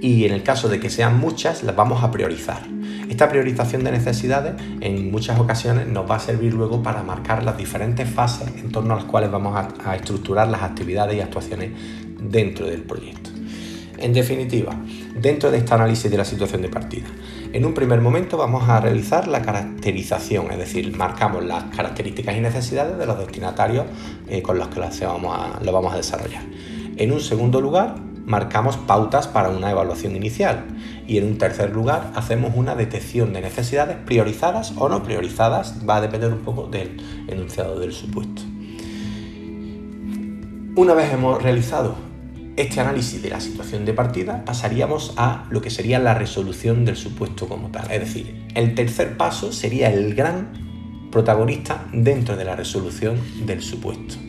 y 0.00 0.24
en 0.24 0.32
el 0.32 0.42
caso 0.42 0.68
de 0.68 0.80
que 0.80 0.90
sean 0.90 1.18
muchas 1.18 1.62
las 1.62 1.76
vamos 1.76 2.02
a 2.02 2.10
priorizar. 2.10 2.77
Esta 3.08 3.28
priorización 3.28 3.84
de 3.84 3.90
necesidades 3.90 4.54
en 4.80 5.10
muchas 5.10 5.40
ocasiones 5.40 5.86
nos 5.86 6.08
va 6.08 6.16
a 6.16 6.20
servir 6.20 6.52
luego 6.52 6.82
para 6.82 7.02
marcar 7.02 7.42
las 7.42 7.56
diferentes 7.56 8.08
fases 8.08 8.48
en 8.58 8.70
torno 8.70 8.92
a 8.92 8.96
las 8.98 9.04
cuales 9.06 9.30
vamos 9.30 9.56
a, 9.56 9.96
estructurar 9.96 10.48
las 10.48 10.62
actividades 10.62 11.16
y 11.16 11.20
actuaciones 11.20 11.70
dentro 12.20 12.66
del 12.66 12.82
proyecto. 12.82 13.30
En 13.96 14.12
definitiva, 14.12 14.76
dentro 15.18 15.50
de 15.50 15.58
este 15.58 15.74
análisis 15.74 16.10
de 16.10 16.18
la 16.18 16.24
situación 16.24 16.62
de 16.62 16.68
partida, 16.68 17.06
en 17.52 17.64
un 17.64 17.72
primer 17.72 18.00
momento 18.00 18.36
vamos 18.36 18.68
a 18.68 18.78
realizar 18.78 19.26
la 19.26 19.40
caracterización, 19.42 20.52
es 20.52 20.58
decir, 20.58 20.94
marcamos 20.96 21.44
las 21.44 21.64
características 21.64 22.36
y 22.36 22.40
necesidades 22.40 22.98
de 22.98 23.06
los 23.06 23.18
destinatarios 23.18 23.86
eh, 24.28 24.42
con 24.42 24.58
los 24.58 24.68
que 24.68 24.80
lo 24.80 25.72
vamos 25.72 25.92
a 25.92 25.96
desarrollar. 25.96 26.42
En 26.96 27.10
un 27.10 27.20
segundo 27.20 27.60
lugar, 27.60 27.94
marcamos 28.28 28.76
pautas 28.76 29.26
para 29.26 29.48
una 29.48 29.70
evaluación 29.70 30.14
inicial 30.14 30.66
y 31.06 31.16
en 31.18 31.24
un 31.24 31.38
tercer 31.38 31.70
lugar 31.70 32.12
hacemos 32.14 32.52
una 32.54 32.74
detección 32.76 33.32
de 33.32 33.40
necesidades 33.40 33.96
priorizadas 33.96 34.74
o 34.76 34.88
no 34.88 35.02
priorizadas, 35.02 35.76
va 35.88 35.96
a 35.96 36.00
depender 36.02 36.30
un 36.32 36.40
poco 36.40 36.68
del 36.68 37.02
enunciado 37.26 37.80
del 37.80 37.92
supuesto. 37.92 38.42
Una 40.76 40.94
vez 40.94 41.12
hemos 41.12 41.42
realizado 41.42 41.96
este 42.56 42.80
análisis 42.80 43.22
de 43.22 43.30
la 43.30 43.40
situación 43.40 43.84
de 43.84 43.94
partida 43.94 44.44
pasaríamos 44.44 45.14
a 45.16 45.46
lo 45.48 45.62
que 45.62 45.70
sería 45.70 45.98
la 45.98 46.14
resolución 46.14 46.84
del 46.84 46.96
supuesto 46.96 47.48
como 47.48 47.68
tal. 47.68 47.90
Es 47.90 48.00
decir, 48.00 48.46
el 48.54 48.74
tercer 48.74 49.16
paso 49.16 49.52
sería 49.52 49.92
el 49.92 50.14
gran 50.14 51.08
protagonista 51.10 51.86
dentro 51.92 52.36
de 52.36 52.44
la 52.44 52.56
resolución 52.56 53.16
del 53.46 53.62
supuesto. 53.62 54.27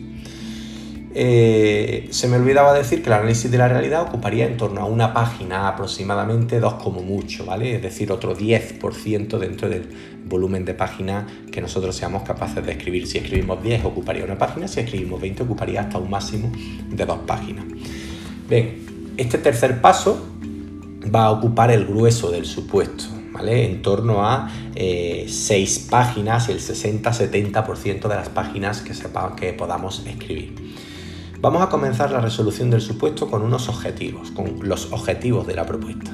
Eh, 1.12 2.08
se 2.12 2.28
me 2.28 2.36
olvidaba 2.36 2.72
decir 2.72 3.02
que 3.02 3.08
el 3.08 3.14
análisis 3.14 3.50
de 3.50 3.58
la 3.58 3.66
realidad 3.66 4.02
ocuparía 4.02 4.46
en 4.46 4.56
torno 4.56 4.80
a 4.80 4.84
una 4.84 5.12
página 5.12 5.66
aproximadamente, 5.66 6.60
dos 6.60 6.74
como 6.74 7.02
mucho, 7.02 7.44
¿vale? 7.44 7.74
Es 7.74 7.82
decir, 7.82 8.12
otro 8.12 8.36
10% 8.36 9.38
dentro 9.38 9.68
del 9.68 9.88
volumen 10.26 10.64
de 10.64 10.74
páginas 10.74 11.24
que 11.50 11.60
nosotros 11.60 11.96
seamos 11.96 12.22
capaces 12.22 12.64
de 12.64 12.72
escribir. 12.72 13.08
Si 13.08 13.18
escribimos 13.18 13.60
10 13.60 13.84
ocuparía 13.84 14.24
una 14.24 14.38
página, 14.38 14.68
si 14.68 14.80
escribimos 14.80 15.20
20 15.20 15.42
ocuparía 15.42 15.80
hasta 15.80 15.98
un 15.98 16.10
máximo 16.10 16.52
de 16.88 17.04
dos 17.04 17.18
páginas. 17.26 17.64
Bien, 18.48 19.14
este 19.16 19.38
tercer 19.38 19.80
paso 19.80 20.26
va 21.12 21.24
a 21.24 21.30
ocupar 21.32 21.72
el 21.72 21.86
grueso 21.86 22.30
del 22.30 22.44
supuesto, 22.44 23.04
¿vale? 23.32 23.64
En 23.64 23.82
torno 23.82 24.24
a 24.24 24.48
6 24.76 24.76
eh, 24.76 25.86
páginas 25.90 26.48
y 26.48 26.52
el 26.52 26.60
60-70% 26.60 28.08
de 28.08 28.14
las 28.14 28.28
páginas 28.28 28.80
que, 28.80 28.94
sepa, 28.94 29.34
que 29.34 29.52
podamos 29.52 30.06
escribir. 30.06 30.54
Vamos 31.42 31.62
a 31.62 31.70
comenzar 31.70 32.10
la 32.10 32.20
resolución 32.20 32.68
del 32.68 32.82
supuesto 32.82 33.30
con 33.30 33.40
unos 33.40 33.70
objetivos, 33.70 34.30
con 34.30 34.58
los 34.60 34.92
objetivos 34.92 35.46
de 35.46 35.54
la 35.54 35.64
propuesta. 35.64 36.10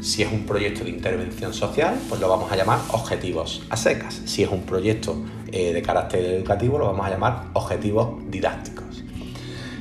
Si 0.00 0.22
es 0.22 0.32
un 0.32 0.46
proyecto 0.46 0.84
de 0.84 0.90
intervención 0.90 1.52
social, 1.52 2.00
pues 2.08 2.18
lo 2.18 2.30
vamos 2.30 2.50
a 2.50 2.56
llamar 2.56 2.78
objetivos 2.92 3.62
a 3.68 3.76
secas. 3.76 4.22
Si 4.24 4.42
es 4.42 4.48
un 4.48 4.62
proyecto 4.62 5.22
eh, 5.52 5.74
de 5.74 5.82
carácter 5.82 6.24
educativo, 6.24 6.78
lo 6.78 6.86
vamos 6.86 7.04
a 7.04 7.10
llamar 7.10 7.48
objetivos 7.52 8.22
didácticos. 8.30 9.04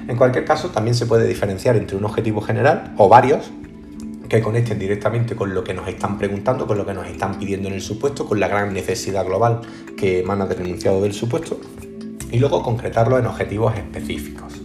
En 0.09 0.17
cualquier 0.17 0.43
caso, 0.43 0.67
también 0.67 0.95
se 0.95 1.05
puede 1.05 1.29
diferenciar 1.29 1.77
entre 1.77 1.95
un 1.95 2.03
objetivo 2.03 2.41
general 2.41 2.93
o 2.97 3.07
varios 3.07 3.51
que 4.27 4.41
conecten 4.41 4.79
directamente 4.79 5.33
con 5.33 5.53
lo 5.53 5.63
que 5.63 5.73
nos 5.73 5.87
están 5.87 6.17
preguntando, 6.17 6.67
con 6.67 6.77
lo 6.77 6.85
que 6.85 6.93
nos 6.93 7.07
están 7.07 7.39
pidiendo 7.39 7.69
en 7.69 7.75
el 7.75 7.81
supuesto, 7.81 8.25
con 8.25 8.41
la 8.41 8.49
gran 8.49 8.73
necesidad 8.73 9.25
global 9.25 9.61
que 9.95 10.19
emana 10.19 10.45
del 10.45 10.59
enunciado 10.59 11.01
del 11.01 11.13
supuesto, 11.13 11.57
y 12.33 12.37
luego 12.37 12.61
concretarlo 12.61 13.17
en 13.17 13.27
objetivos 13.27 13.77
específicos. 13.77 14.58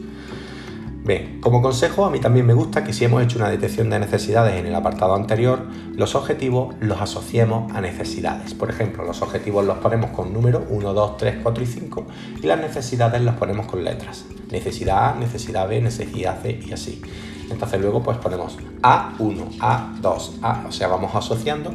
Bien, 1.04 1.38
como 1.42 1.60
consejo, 1.60 2.06
a 2.06 2.10
mí 2.10 2.18
también 2.18 2.46
me 2.46 2.54
gusta 2.54 2.82
que 2.82 2.94
si 2.94 3.04
hemos 3.04 3.22
hecho 3.22 3.36
una 3.36 3.50
detección 3.50 3.90
de 3.90 3.98
necesidades 3.98 4.58
en 4.58 4.64
el 4.64 4.74
apartado 4.74 5.14
anterior, 5.14 5.66
los 5.94 6.14
objetivos 6.14 6.74
los 6.80 6.98
asociemos 6.98 7.70
a 7.74 7.82
necesidades. 7.82 8.54
Por 8.54 8.70
ejemplo, 8.70 9.04
los 9.04 9.20
objetivos 9.20 9.66
los 9.66 9.76
ponemos 9.76 10.12
con 10.12 10.32
números 10.32 10.62
1, 10.70 10.94
2, 10.94 11.16
3, 11.18 11.36
4 11.42 11.62
y 11.62 11.66
5 11.66 12.06
y 12.42 12.46
las 12.46 12.58
necesidades 12.58 13.20
las 13.20 13.36
ponemos 13.36 13.66
con 13.66 13.84
letras. 13.84 14.24
Necesidad 14.50 15.10
A, 15.10 15.14
necesidad 15.16 15.68
B, 15.68 15.82
necesidad 15.82 16.40
C 16.40 16.58
y 16.66 16.72
así. 16.72 17.02
Entonces 17.50 17.82
luego 17.82 18.02
pues 18.02 18.16
ponemos 18.16 18.56
A1, 18.80 19.58
A2, 19.58 20.30
A, 20.40 20.64
o 20.66 20.72
sea, 20.72 20.88
vamos 20.88 21.14
asociando, 21.14 21.70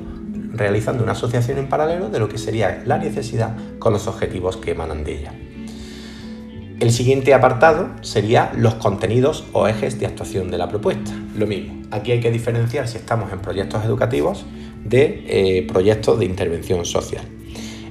realizando 0.54 1.04
una 1.04 1.12
asociación 1.12 1.60
en 1.60 1.70
paralelo 1.70 2.10
de 2.10 2.18
lo 2.18 2.30
que 2.30 2.40
sería 2.40 2.82
la 2.84 2.98
necesidad 2.98 3.56
con 3.78 3.94
los 3.94 4.08
objetivos 4.08 4.58
que 4.58 4.72
emanan 4.72 5.04
de 5.04 5.20
ella. 5.20 5.34
El 6.80 6.92
siguiente 6.92 7.34
apartado 7.34 7.90
sería 8.00 8.54
los 8.56 8.76
contenidos 8.76 9.44
o 9.52 9.68
ejes 9.68 10.00
de 10.00 10.06
actuación 10.06 10.50
de 10.50 10.58
la 10.58 10.70
propuesta. 10.70 11.12
Lo 11.36 11.46
mismo, 11.46 11.82
aquí 11.92 12.14
hay 12.14 12.22
que 12.22 12.32
diferenciar 12.32 12.88
si 12.88 12.96
estamos 12.96 13.34
en 13.34 13.40
proyectos 13.40 13.84
educativos 13.84 14.46
de 14.86 15.26
eh, 15.28 15.68
proyectos 15.68 16.18
de 16.20 16.24
intervención 16.24 16.86
social. 16.86 17.26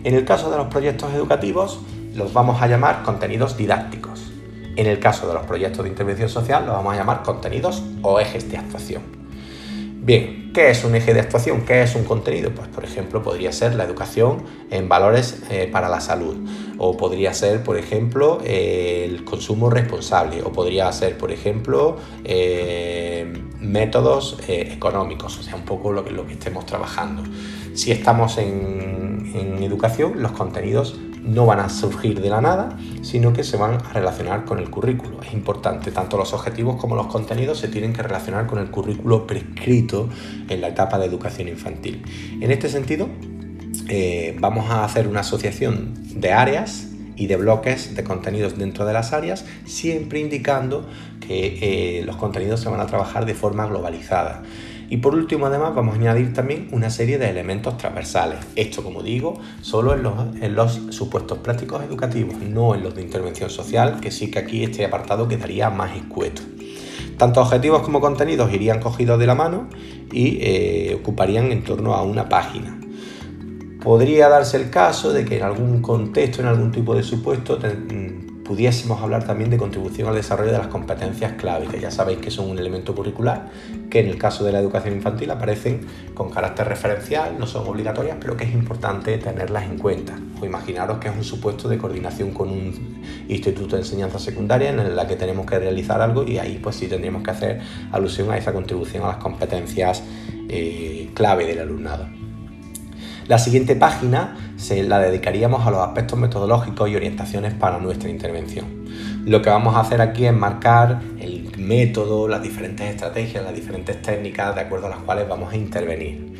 En 0.04 0.14
el 0.14 0.24
caso 0.24 0.50
de 0.50 0.56
los 0.56 0.68
proyectos 0.68 1.12
educativos 1.12 1.80
los 2.14 2.32
vamos 2.32 2.62
a 2.62 2.66
llamar 2.66 3.02
contenidos 3.02 3.58
didácticos. 3.58 4.32
En 4.76 4.86
el 4.86 4.98
caso 5.00 5.28
de 5.28 5.34
los 5.34 5.44
proyectos 5.44 5.84
de 5.84 5.90
intervención 5.90 6.30
social 6.30 6.64
los 6.64 6.74
vamos 6.74 6.94
a 6.94 6.96
llamar 6.96 7.22
contenidos 7.22 7.82
o 8.00 8.20
ejes 8.20 8.50
de 8.50 8.56
actuación. 8.56 9.17
Bien, 10.08 10.52
¿qué 10.54 10.70
es 10.70 10.84
un 10.84 10.94
eje 10.94 11.12
de 11.12 11.20
actuación? 11.20 11.66
¿Qué 11.66 11.82
es 11.82 11.94
un 11.94 12.04
contenido? 12.04 12.50
Pues 12.54 12.66
por 12.68 12.82
ejemplo 12.82 13.22
podría 13.22 13.52
ser 13.52 13.74
la 13.74 13.84
educación 13.84 14.42
en 14.70 14.88
valores 14.88 15.42
eh, 15.50 15.68
para 15.70 15.90
la 15.90 16.00
salud 16.00 16.34
o 16.78 16.96
podría 16.96 17.34
ser 17.34 17.62
por 17.62 17.76
ejemplo 17.76 18.38
el 18.42 19.22
consumo 19.24 19.68
responsable 19.68 20.40
o 20.42 20.50
podría 20.50 20.90
ser 20.92 21.18
por 21.18 21.30
ejemplo 21.30 21.98
eh, 22.24 23.30
métodos 23.60 24.38
eh, 24.48 24.70
económicos, 24.72 25.38
o 25.40 25.42
sea 25.42 25.56
un 25.56 25.66
poco 25.66 25.92
lo 25.92 26.02
que, 26.02 26.10
lo 26.12 26.26
que 26.26 26.32
estemos 26.32 26.64
trabajando. 26.64 27.24
Si 27.74 27.92
estamos 27.92 28.38
en, 28.38 29.30
en 29.34 29.62
educación, 29.62 30.22
los 30.22 30.32
contenidos 30.32 30.98
no 31.22 31.46
van 31.46 31.60
a 31.60 31.68
surgir 31.68 32.20
de 32.20 32.30
la 32.30 32.40
nada, 32.40 32.76
sino 33.02 33.32
que 33.32 33.44
se 33.44 33.56
van 33.56 33.74
a 33.74 33.92
relacionar 33.92 34.44
con 34.44 34.58
el 34.58 34.70
currículo. 34.70 35.22
Es 35.22 35.32
importante, 35.32 35.90
tanto 35.90 36.16
los 36.16 36.32
objetivos 36.32 36.76
como 36.76 36.96
los 36.96 37.06
contenidos 37.06 37.58
se 37.58 37.68
tienen 37.68 37.92
que 37.92 38.02
relacionar 38.02 38.46
con 38.46 38.58
el 38.58 38.70
currículo 38.70 39.26
prescrito 39.26 40.08
en 40.48 40.60
la 40.60 40.68
etapa 40.68 40.98
de 40.98 41.06
educación 41.06 41.48
infantil. 41.48 42.02
En 42.40 42.50
este 42.50 42.68
sentido, 42.68 43.08
eh, 43.88 44.36
vamos 44.38 44.70
a 44.70 44.84
hacer 44.84 45.08
una 45.08 45.20
asociación 45.20 45.94
de 46.20 46.32
áreas 46.32 46.88
y 47.16 47.26
de 47.26 47.36
bloques 47.36 47.96
de 47.96 48.04
contenidos 48.04 48.56
dentro 48.56 48.86
de 48.86 48.92
las 48.92 49.12
áreas, 49.12 49.44
siempre 49.64 50.20
indicando 50.20 50.88
que 51.26 51.98
eh, 52.00 52.04
los 52.04 52.16
contenidos 52.16 52.60
se 52.60 52.68
van 52.68 52.80
a 52.80 52.86
trabajar 52.86 53.26
de 53.26 53.34
forma 53.34 53.66
globalizada. 53.66 54.42
Y 54.90 54.98
por 54.98 55.14
último, 55.14 55.46
además, 55.46 55.74
vamos 55.74 55.96
a 55.96 55.98
añadir 55.98 56.32
también 56.32 56.68
una 56.72 56.88
serie 56.88 57.18
de 57.18 57.28
elementos 57.28 57.76
transversales. 57.76 58.38
Esto, 58.56 58.82
como 58.82 59.02
digo, 59.02 59.38
solo 59.60 59.94
en 59.94 60.54
los, 60.54 60.80
supuestos 60.90 61.38
prácticos 61.38 61.82
educativos, 61.82 62.36
no 62.38 62.74
en 62.74 62.82
los 62.82 62.94
de 62.94 63.02
intervención 63.02 63.50
social, 63.50 64.00
que 64.00 64.10
sí 64.10 64.30
que 64.30 64.38
aquí 64.38 64.64
este 64.64 64.86
apartado 64.86 65.28
quedaría 65.28 65.68
más 65.68 65.94
escueto. 65.94 66.40
Tanto 67.18 67.42
objetivos 67.42 67.82
como 67.82 68.00
contenidos 68.00 68.52
irían 68.52 68.80
cogidos 68.80 69.18
de 69.18 69.26
la 69.26 69.34
mano 69.34 69.68
y 70.10 70.38
eh, 70.40 70.98
ocuparían 70.98 71.52
en 71.52 71.64
torno 71.64 71.94
a 71.94 72.02
una 72.02 72.28
página. 72.28 72.80
Podría 73.82 74.28
darse 74.28 74.56
el 74.56 74.70
caso 74.70 75.12
de 75.12 75.24
que 75.24 75.36
en 75.36 75.42
algún 75.42 75.82
contexto, 75.82 76.40
en 76.40 76.48
algún 76.48 76.72
tipo 76.72 76.94
de 76.94 77.02
supuesto, 77.02 77.58
pudiésemos 78.48 79.02
hablar 79.02 79.24
también 79.24 79.50
de 79.50 79.58
contribución 79.58 80.08
al 80.08 80.14
desarrollo 80.14 80.52
de 80.52 80.56
las 80.56 80.68
competencias 80.68 81.34
clave, 81.34 81.66
que 81.66 81.78
ya 81.78 81.90
sabéis 81.90 82.20
que 82.20 82.30
son 82.30 82.48
un 82.48 82.58
elemento 82.58 82.94
curricular, 82.94 83.50
que 83.90 84.00
en 84.00 84.08
el 84.08 84.16
caso 84.16 84.42
de 84.42 84.52
la 84.52 84.58
educación 84.58 84.94
infantil 84.94 85.30
aparecen 85.30 85.86
con 86.14 86.30
carácter 86.30 86.66
referencial, 86.66 87.38
no 87.38 87.46
son 87.46 87.68
obligatorias, 87.68 88.16
pero 88.18 88.38
que 88.38 88.44
es 88.44 88.54
importante 88.54 89.18
tenerlas 89.18 89.64
en 89.64 89.76
cuenta. 89.76 90.18
O 90.40 90.46
imaginaros 90.46 90.96
que 90.96 91.08
es 91.08 91.14
un 91.14 91.24
supuesto 91.24 91.68
de 91.68 91.76
coordinación 91.76 92.30
con 92.30 92.48
un 92.48 93.02
instituto 93.28 93.76
de 93.76 93.82
enseñanza 93.82 94.18
secundaria 94.18 94.70
en 94.70 94.80
el 94.80 95.06
que 95.06 95.16
tenemos 95.16 95.44
que 95.44 95.58
realizar 95.58 96.00
algo 96.00 96.24
y 96.24 96.38
ahí 96.38 96.58
pues 96.62 96.76
sí 96.76 96.86
tendríamos 96.86 97.22
que 97.22 97.30
hacer 97.30 97.60
alusión 97.92 98.30
a 98.30 98.38
esa 98.38 98.54
contribución 98.54 99.04
a 99.04 99.08
las 99.08 99.16
competencias 99.18 100.02
eh, 100.48 101.10
clave 101.12 101.46
del 101.46 101.58
alumnado. 101.58 102.17
La 103.28 103.38
siguiente 103.38 103.76
página 103.76 104.54
se 104.56 104.82
la 104.82 105.00
dedicaríamos 105.00 105.66
a 105.66 105.70
los 105.70 105.80
aspectos 105.80 106.18
metodológicos 106.18 106.88
y 106.88 106.96
orientaciones 106.96 107.52
para 107.52 107.78
nuestra 107.78 108.08
intervención. 108.08 108.86
Lo 109.26 109.42
que 109.42 109.50
vamos 109.50 109.76
a 109.76 109.80
hacer 109.80 110.00
aquí 110.00 110.24
es 110.24 110.32
marcar 110.32 111.02
el 111.20 111.52
método, 111.58 112.26
las 112.26 112.42
diferentes 112.42 112.88
estrategias, 112.88 113.44
las 113.44 113.54
diferentes 113.54 114.00
técnicas 114.00 114.54
de 114.54 114.62
acuerdo 114.62 114.86
a 114.86 114.90
las 114.90 115.00
cuales 115.00 115.28
vamos 115.28 115.52
a 115.52 115.56
intervenir. 115.58 116.38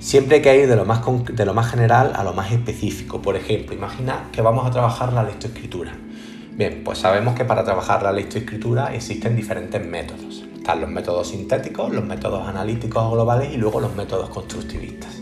Siempre 0.00 0.36
hay 0.36 0.42
que 0.42 0.54
ir 0.54 0.68
de 0.68 0.76
lo 0.76 0.84
más, 0.84 1.00
de 1.32 1.46
lo 1.46 1.54
más 1.54 1.70
general 1.70 2.12
a 2.14 2.22
lo 2.22 2.34
más 2.34 2.52
específico. 2.52 3.22
Por 3.22 3.34
ejemplo, 3.34 3.74
imagina 3.74 4.24
que 4.32 4.42
vamos 4.42 4.66
a 4.66 4.70
trabajar 4.70 5.14
la 5.14 5.22
lectoescritura. 5.22 5.96
Bien, 6.54 6.82
pues 6.84 6.98
sabemos 6.98 7.34
que 7.34 7.46
para 7.46 7.64
trabajar 7.64 8.02
la 8.02 8.12
lectoescritura 8.12 8.94
existen 8.94 9.34
diferentes 9.34 9.82
métodos. 9.82 10.44
Están 10.54 10.82
los 10.82 10.90
métodos 10.90 11.28
sintéticos, 11.28 11.90
los 11.90 12.04
métodos 12.04 12.46
analíticos 12.46 13.10
globales 13.10 13.50
y 13.54 13.56
luego 13.56 13.80
los 13.80 13.96
métodos 13.96 14.28
constructivistas. 14.28 15.21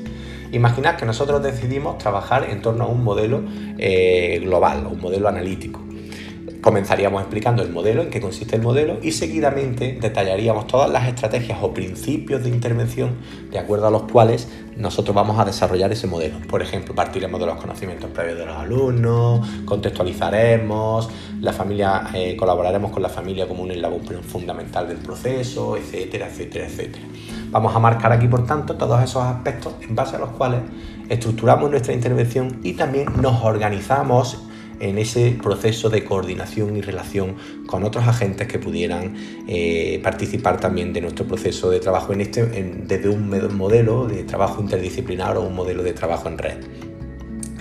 Imaginad 0.52 0.96
que 0.96 1.06
nosotros 1.06 1.42
decidimos 1.42 1.98
trabajar 1.98 2.48
en 2.50 2.60
torno 2.60 2.84
a 2.84 2.86
un 2.88 3.04
modelo 3.04 3.42
eh, 3.78 4.40
global, 4.42 4.86
un 4.86 5.00
modelo 5.00 5.28
analítico. 5.28 5.80
Comenzaríamos 6.60 7.22
explicando 7.22 7.62
el 7.62 7.70
modelo, 7.70 8.02
en 8.02 8.10
qué 8.10 8.20
consiste 8.20 8.56
el 8.56 8.62
modelo 8.62 8.98
y 9.02 9.12
seguidamente 9.12 9.96
detallaríamos 9.98 10.66
todas 10.66 10.90
las 10.90 11.08
estrategias 11.08 11.58
o 11.62 11.72
principios 11.72 12.42
de 12.42 12.50
intervención 12.50 13.16
de 13.50 13.58
acuerdo 13.58 13.86
a 13.86 13.90
los 13.90 14.02
cuales 14.02 14.46
nosotros 14.76 15.14
vamos 15.14 15.38
a 15.38 15.46
desarrollar 15.46 15.90
ese 15.90 16.06
modelo. 16.06 16.38
Por 16.48 16.60
ejemplo, 16.60 16.94
partiremos 16.94 17.40
de 17.40 17.46
los 17.46 17.56
conocimientos 17.56 18.10
previos 18.10 18.38
de 18.38 18.46
los 18.46 18.56
alumnos, 18.56 19.48
contextualizaremos, 19.64 21.08
la 21.40 21.52
familia, 21.52 22.08
eh, 22.14 22.36
colaboraremos 22.36 22.90
con 22.90 23.02
la 23.02 23.08
familia 23.08 23.48
como 23.48 23.62
un 23.62 23.70
eslabón 23.70 24.02
fundamental 24.22 24.86
del 24.86 24.98
proceso, 24.98 25.76
etcétera, 25.78 26.28
etcétera, 26.28 26.66
etcétera. 26.66 27.06
Vamos 27.50 27.74
a 27.74 27.78
marcar 27.78 28.12
aquí, 28.12 28.28
por 28.28 28.46
tanto, 28.46 28.76
todos 28.76 29.02
esos 29.02 29.22
aspectos 29.22 29.74
en 29.80 29.94
base 29.94 30.16
a 30.16 30.18
los 30.18 30.30
cuales 30.30 30.60
estructuramos 31.08 31.70
nuestra 31.70 31.94
intervención 31.94 32.60
y 32.62 32.74
también 32.74 33.08
nos 33.20 33.42
organizamos 33.42 34.44
en 34.80 34.98
ese 34.98 35.38
proceso 35.42 35.90
de 35.90 36.04
coordinación 36.04 36.76
y 36.76 36.80
relación 36.80 37.36
con 37.66 37.84
otros 37.84 38.08
agentes 38.08 38.48
que 38.48 38.58
pudieran 38.58 39.14
eh, 39.46 40.00
participar 40.02 40.58
también 40.58 40.92
de 40.92 41.02
nuestro 41.02 41.26
proceso 41.26 41.70
de 41.70 41.80
trabajo 41.80 42.12
en 42.12 42.22
este, 42.22 42.44
desde 42.44 43.08
un 43.08 43.28
modelo 43.56 44.06
de 44.06 44.24
trabajo 44.24 44.60
interdisciplinar 44.60 45.36
o 45.36 45.42
un 45.42 45.54
modelo 45.54 45.82
de 45.82 45.92
trabajo 45.92 46.28
en 46.28 46.38
red. 46.38 46.56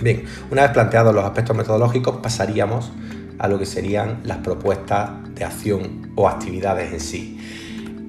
Bien, 0.02 0.24
una 0.50 0.62
vez 0.62 0.70
planteados 0.70 1.14
los 1.14 1.24
aspectos 1.24 1.54
metodológicos, 1.54 2.16
pasaríamos 2.16 2.90
a 3.38 3.48
lo 3.48 3.58
que 3.58 3.66
serían 3.66 4.20
las 4.24 4.38
propuestas 4.38 5.10
de 5.34 5.44
acción 5.44 6.12
o 6.14 6.28
actividades 6.28 6.92
en 6.92 7.00
sí. 7.00 7.38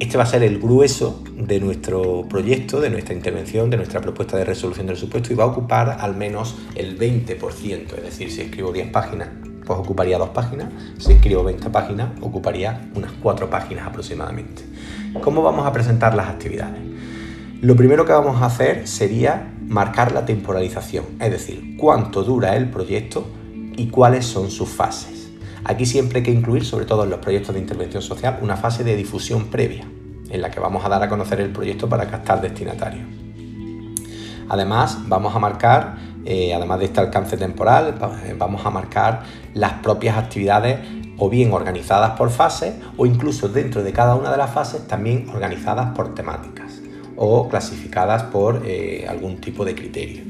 Este 0.01 0.17
va 0.17 0.23
a 0.23 0.25
ser 0.25 0.41
el 0.41 0.57
grueso 0.57 1.23
de 1.37 1.59
nuestro 1.59 2.25
proyecto, 2.27 2.81
de 2.81 2.89
nuestra 2.89 3.13
intervención, 3.13 3.69
de 3.69 3.77
nuestra 3.77 4.01
propuesta 4.01 4.35
de 4.35 4.43
resolución 4.43 4.87
del 4.87 4.97
supuesto 4.97 5.31
y 5.31 5.35
va 5.35 5.43
a 5.43 5.47
ocupar 5.47 5.97
al 5.99 6.15
menos 6.15 6.55
el 6.73 6.97
20%, 6.97 7.97
es 7.97 8.03
decir, 8.03 8.31
si 8.31 8.41
escribo 8.41 8.71
10 8.71 8.89
páginas, 8.89 9.29
pues 9.63 9.77
ocuparía 9.77 10.17
dos 10.17 10.29
páginas, 10.29 10.69
si 10.97 11.11
escribo 11.11 11.43
20 11.43 11.69
páginas, 11.69 12.09
ocuparía 12.19 12.89
unas 12.95 13.11
4 13.21 13.47
páginas 13.47 13.85
aproximadamente. 13.85 14.63
¿Cómo 15.21 15.43
vamos 15.43 15.67
a 15.67 15.71
presentar 15.71 16.15
las 16.15 16.29
actividades? 16.29 16.81
Lo 17.61 17.75
primero 17.75 18.03
que 18.03 18.13
vamos 18.13 18.41
a 18.41 18.47
hacer 18.47 18.87
sería 18.87 19.53
marcar 19.67 20.13
la 20.13 20.25
temporalización, 20.25 21.05
es 21.19 21.29
decir, 21.29 21.77
cuánto 21.77 22.23
dura 22.23 22.57
el 22.57 22.71
proyecto 22.71 23.27
y 23.77 23.89
cuáles 23.89 24.25
son 24.25 24.49
sus 24.49 24.67
fases. 24.67 25.20
Aquí 25.63 25.85
siempre 25.85 26.19
hay 26.19 26.23
que 26.23 26.31
incluir, 26.31 26.65
sobre 26.65 26.85
todo 26.85 27.03
en 27.03 27.11
los 27.11 27.19
proyectos 27.19 27.53
de 27.53 27.61
intervención 27.61 28.01
social, 28.01 28.39
una 28.41 28.57
fase 28.57 28.83
de 28.83 28.95
difusión 28.95 29.45
previa, 29.47 29.85
en 30.29 30.41
la 30.41 30.49
que 30.49 30.59
vamos 30.59 30.83
a 30.83 30.89
dar 30.89 31.03
a 31.03 31.09
conocer 31.09 31.39
el 31.39 31.51
proyecto 31.51 31.87
para 31.87 32.09
captar 32.09 32.41
destinatarios. 32.41 33.05
Además, 34.49 34.97
vamos 35.07 35.35
a 35.35 35.39
marcar, 35.39 35.97
eh, 36.25 36.53
además 36.53 36.79
de 36.79 36.85
este 36.85 36.99
alcance 36.99 37.37
temporal, 37.37 37.95
eh, 38.25 38.35
vamos 38.37 38.65
a 38.65 38.69
marcar 38.69 39.23
las 39.53 39.73
propias 39.73 40.17
actividades 40.17 40.79
o 41.17 41.29
bien 41.29 41.53
organizadas 41.53 42.17
por 42.17 42.31
fases 42.31 42.73
o 42.97 43.05
incluso 43.05 43.47
dentro 43.47 43.83
de 43.83 43.93
cada 43.93 44.15
una 44.15 44.31
de 44.31 44.37
las 44.37 44.51
fases 44.51 44.87
también 44.87 45.29
organizadas 45.29 45.95
por 45.95 46.15
temáticas 46.15 46.81
o 47.15 47.47
clasificadas 47.47 48.23
por 48.23 48.63
eh, 48.65 49.05
algún 49.07 49.39
tipo 49.39 49.63
de 49.63 49.75
criterio 49.75 50.23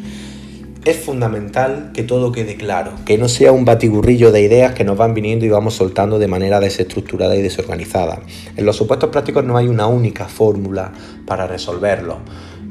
es 0.83 0.97
fundamental 0.97 1.91
que 1.93 2.01
todo 2.01 2.31
quede 2.31 2.55
claro, 2.55 2.93
que 3.05 3.17
no 3.17 3.29
sea 3.29 3.51
un 3.51 3.65
batiburrillo 3.65 4.31
de 4.31 4.41
ideas 4.41 4.73
que 4.73 4.83
nos 4.83 4.97
van 4.97 5.13
viniendo 5.13 5.45
y 5.45 5.49
vamos 5.49 5.75
soltando 5.75 6.17
de 6.17 6.27
manera 6.27 6.59
desestructurada 6.59 7.35
y 7.35 7.41
desorganizada. 7.41 8.19
En 8.57 8.65
los 8.65 8.77
supuestos 8.77 9.11
prácticos 9.11 9.45
no 9.45 9.57
hay 9.57 9.67
una 9.67 9.85
única 9.85 10.25
fórmula 10.25 10.91
para 11.27 11.45
resolverlo. 11.45 12.17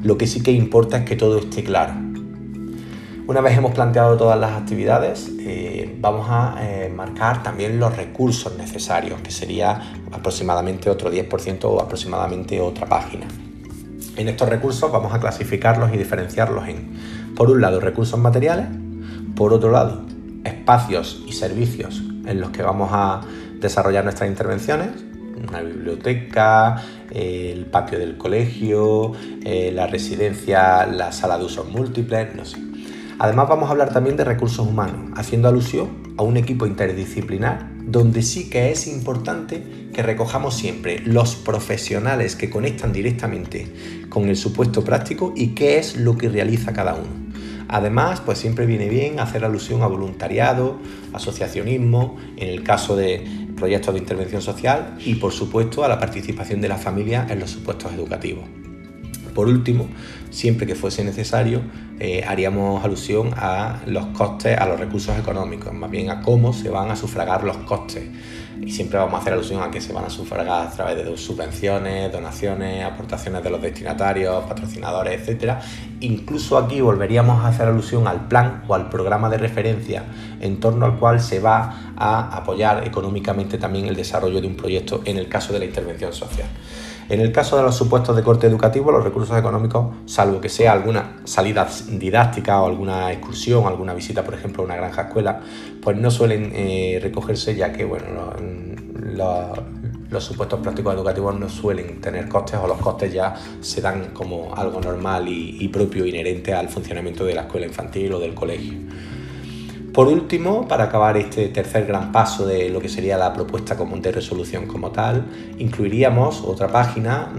Lo 0.03 0.17
que 0.17 0.27
sí 0.27 0.43
que 0.43 0.51
importa 0.51 0.97
es 0.97 1.05
que 1.05 1.15
todo 1.15 1.39
esté 1.39 1.63
claro. 1.63 1.93
Una 3.27 3.39
vez 3.39 3.57
hemos 3.57 3.71
planteado 3.71 4.17
todas 4.17 4.37
las 4.37 4.59
actividades, 4.59 5.31
eh, 5.39 5.95
vamos 6.01 6.27
a 6.29 6.57
eh, 6.59 6.91
marcar 6.93 7.43
también 7.43 7.79
los 7.79 7.95
recursos 7.95 8.57
necesarios, 8.57 9.21
que 9.21 9.31
sería 9.31 9.93
aproximadamente 10.11 10.89
otro 10.89 11.09
10% 11.09 11.63
o 11.63 11.79
aproximadamente 11.79 12.59
otra 12.59 12.87
página. 12.87 13.27
En 14.17 14.27
estos 14.27 14.49
recursos 14.49 14.91
vamos 14.91 15.13
a 15.13 15.19
clasificarlos 15.19 15.93
y 15.93 15.97
diferenciarlos 15.97 16.67
en 16.67 17.20
por 17.41 17.49
un 17.49 17.59
lado, 17.59 17.79
recursos 17.79 18.19
materiales, 18.19 18.67
por 19.35 19.51
otro 19.51 19.71
lado, 19.71 20.03
espacios 20.43 21.23
y 21.25 21.31
servicios 21.31 22.03
en 22.27 22.39
los 22.39 22.51
que 22.51 22.61
vamos 22.61 22.91
a 22.93 23.21
desarrollar 23.59 24.03
nuestras 24.03 24.29
intervenciones, 24.29 24.89
una 25.49 25.61
biblioteca, 25.63 26.83
el 27.09 27.65
patio 27.65 27.97
del 27.97 28.15
colegio, 28.15 29.13
eh, 29.43 29.71
la 29.73 29.87
residencia, 29.87 30.85
la 30.85 31.11
sala 31.11 31.39
de 31.39 31.45
usos 31.45 31.67
múltiples, 31.67 32.35
no 32.35 32.45
sé. 32.45 32.59
Además 33.17 33.49
vamos 33.49 33.69
a 33.69 33.71
hablar 33.71 33.91
también 33.91 34.17
de 34.17 34.23
recursos 34.23 34.67
humanos, 34.67 35.11
haciendo 35.15 35.47
alusión 35.47 36.13
a 36.17 36.21
un 36.21 36.37
equipo 36.37 36.67
interdisciplinar 36.67 37.71
donde 37.87 38.21
sí 38.21 38.51
que 38.51 38.69
es 38.69 38.85
importante 38.85 39.89
que 39.91 40.03
recojamos 40.03 40.53
siempre 40.53 40.99
los 40.99 41.35
profesionales 41.35 42.35
que 42.35 42.51
conectan 42.51 42.93
directamente 42.93 44.05
con 44.09 44.29
el 44.29 44.37
supuesto 44.37 44.83
práctico 44.83 45.33
y 45.35 45.55
qué 45.55 45.79
es 45.79 45.97
lo 45.97 46.19
que 46.19 46.29
realiza 46.29 46.71
cada 46.71 46.93
uno. 46.93 47.20
Además, 47.71 48.21
pues 48.21 48.37
siempre 48.37 48.65
viene 48.65 48.89
bien 48.89 49.21
hacer 49.21 49.45
alusión 49.45 49.81
a 49.81 49.87
voluntariado, 49.87 50.77
asociacionismo, 51.13 52.17
en 52.35 52.49
el 52.49 52.63
caso 52.63 52.97
de 52.97 53.25
proyectos 53.55 53.93
de 53.93 53.99
intervención 54.01 54.41
social 54.41 54.97
y 54.99 55.15
por 55.15 55.31
supuesto 55.31 55.85
a 55.85 55.87
la 55.87 55.97
participación 55.97 56.59
de 56.59 56.67
la 56.67 56.77
familia 56.77 57.25
en 57.29 57.39
los 57.39 57.49
supuestos 57.49 57.93
educativos. 57.93 58.43
Por 59.33 59.47
último, 59.47 59.87
siempre 60.31 60.67
que 60.67 60.75
fuese 60.75 61.05
necesario, 61.05 61.61
eh, 61.99 62.25
haríamos 62.27 62.83
alusión 62.83 63.31
a 63.37 63.79
los 63.85 64.07
costes, 64.07 64.57
a 64.57 64.65
los 64.65 64.77
recursos 64.77 65.17
económicos, 65.17 65.73
más 65.73 65.89
bien 65.89 66.09
a 66.09 66.21
cómo 66.21 66.51
se 66.51 66.69
van 66.69 66.91
a 66.91 66.97
sufragar 66.97 67.45
los 67.45 67.55
costes. 67.57 68.03
Y 68.61 68.71
siempre 68.71 68.99
vamos 68.99 69.15
a 69.15 69.17
hacer 69.21 69.33
alusión 69.33 69.63
a 69.63 69.71
que 69.71 69.81
se 69.81 69.91
van 69.91 70.05
a 70.05 70.09
sufragar 70.09 70.67
a 70.67 70.69
través 70.69 70.95
de 70.95 71.17
subvenciones, 71.17 72.11
donaciones, 72.11 72.83
aportaciones 72.83 73.43
de 73.43 73.49
los 73.49 73.61
destinatarios, 73.61 74.43
patrocinadores, 74.45 75.27
etc. 75.27 75.55
Incluso 75.99 76.57
aquí 76.57 76.79
volveríamos 76.79 77.43
a 77.43 77.47
hacer 77.47 77.67
alusión 77.67 78.07
al 78.07 78.27
plan 78.27 78.63
o 78.67 78.75
al 78.75 78.89
programa 78.89 79.29
de 79.29 79.39
referencia 79.39 80.03
en 80.39 80.59
torno 80.59 80.85
al 80.85 80.99
cual 80.99 81.19
se 81.19 81.39
va 81.39 81.93
a 81.97 82.37
apoyar 82.37 82.87
económicamente 82.87 83.57
también 83.57 83.87
el 83.87 83.95
desarrollo 83.95 84.39
de 84.39 84.47
un 84.47 84.55
proyecto 84.55 85.01
en 85.05 85.17
el 85.17 85.27
caso 85.27 85.53
de 85.53 85.59
la 85.59 85.65
intervención 85.65 86.13
social. 86.13 86.47
En 87.11 87.19
el 87.19 87.33
caso 87.33 87.57
de 87.57 87.63
los 87.63 87.75
supuestos 87.75 88.15
de 88.15 88.23
corte 88.23 88.47
educativo, 88.47 88.89
los 88.89 89.03
recursos 89.03 89.37
económicos, 89.37 89.93
salvo 90.05 90.39
que 90.39 90.47
sea 90.47 90.71
alguna 90.71 91.17
salida 91.25 91.67
didáctica 91.89 92.61
o 92.61 92.67
alguna 92.67 93.11
excursión, 93.11 93.65
alguna 93.67 93.93
visita, 93.93 94.23
por 94.23 94.33
ejemplo, 94.33 94.63
a 94.63 94.65
una 94.65 94.77
granja 94.77 95.01
escuela, 95.01 95.41
pues 95.81 95.97
no 95.97 96.09
suelen 96.09 96.53
eh, 96.55 97.01
recogerse 97.03 97.53
ya 97.53 97.73
que 97.73 97.83
bueno, 97.83 98.05
los, 100.09 100.23
supuestos 100.23 100.61
prácticos 100.61 100.95
educativos 100.95 101.37
no 101.37 101.49
suelen 101.49 101.99
tener 101.99 102.29
costes 102.29 102.57
o 102.63 102.65
los 102.65 102.77
costes 102.77 103.11
ya 103.11 103.35
se 103.59 103.81
dan 103.81 104.11
como 104.13 104.55
algo 104.55 104.79
normal 104.79 105.25
y 105.27 105.67
propio, 105.67 106.05
inherente 106.05 106.53
al 106.53 106.69
funcionamiento 106.69 107.25
de 107.25 107.35
la 107.35 107.41
escuela 107.41 107.67
infantil 107.67 108.13
o 108.13 108.19
del 108.19 108.33
colegio. 108.33 108.75
Por 109.93 110.07
último, 110.07 110.69
para 110.69 110.85
acabar 110.85 111.17
este 111.17 111.49
tercer 111.49 111.85
gran 111.85 112.13
paso 112.13 112.45
de 112.45 112.69
lo 112.69 112.79
que 112.79 112.87
sería 112.87 113.17
la 113.17 113.33
propuesta 113.33 113.75
común 113.75 114.01
de 114.01 114.13
resolución 114.13 114.65
como 114.65 114.91
tal, 114.91 115.25
incluiríamos 115.57 116.43
otra 116.45 116.69
página 116.69 117.33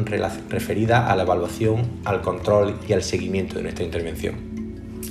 referida 0.51 1.11
a 1.11 1.17
la 1.17 1.23
evaluación, 1.23 2.01
al 2.05 2.21
control 2.21 2.79
y 2.87 2.93
al 2.93 3.03
seguimiento 3.03 3.55
de 3.55 3.63
nuestra 3.63 3.87
intervención. 3.87 4.35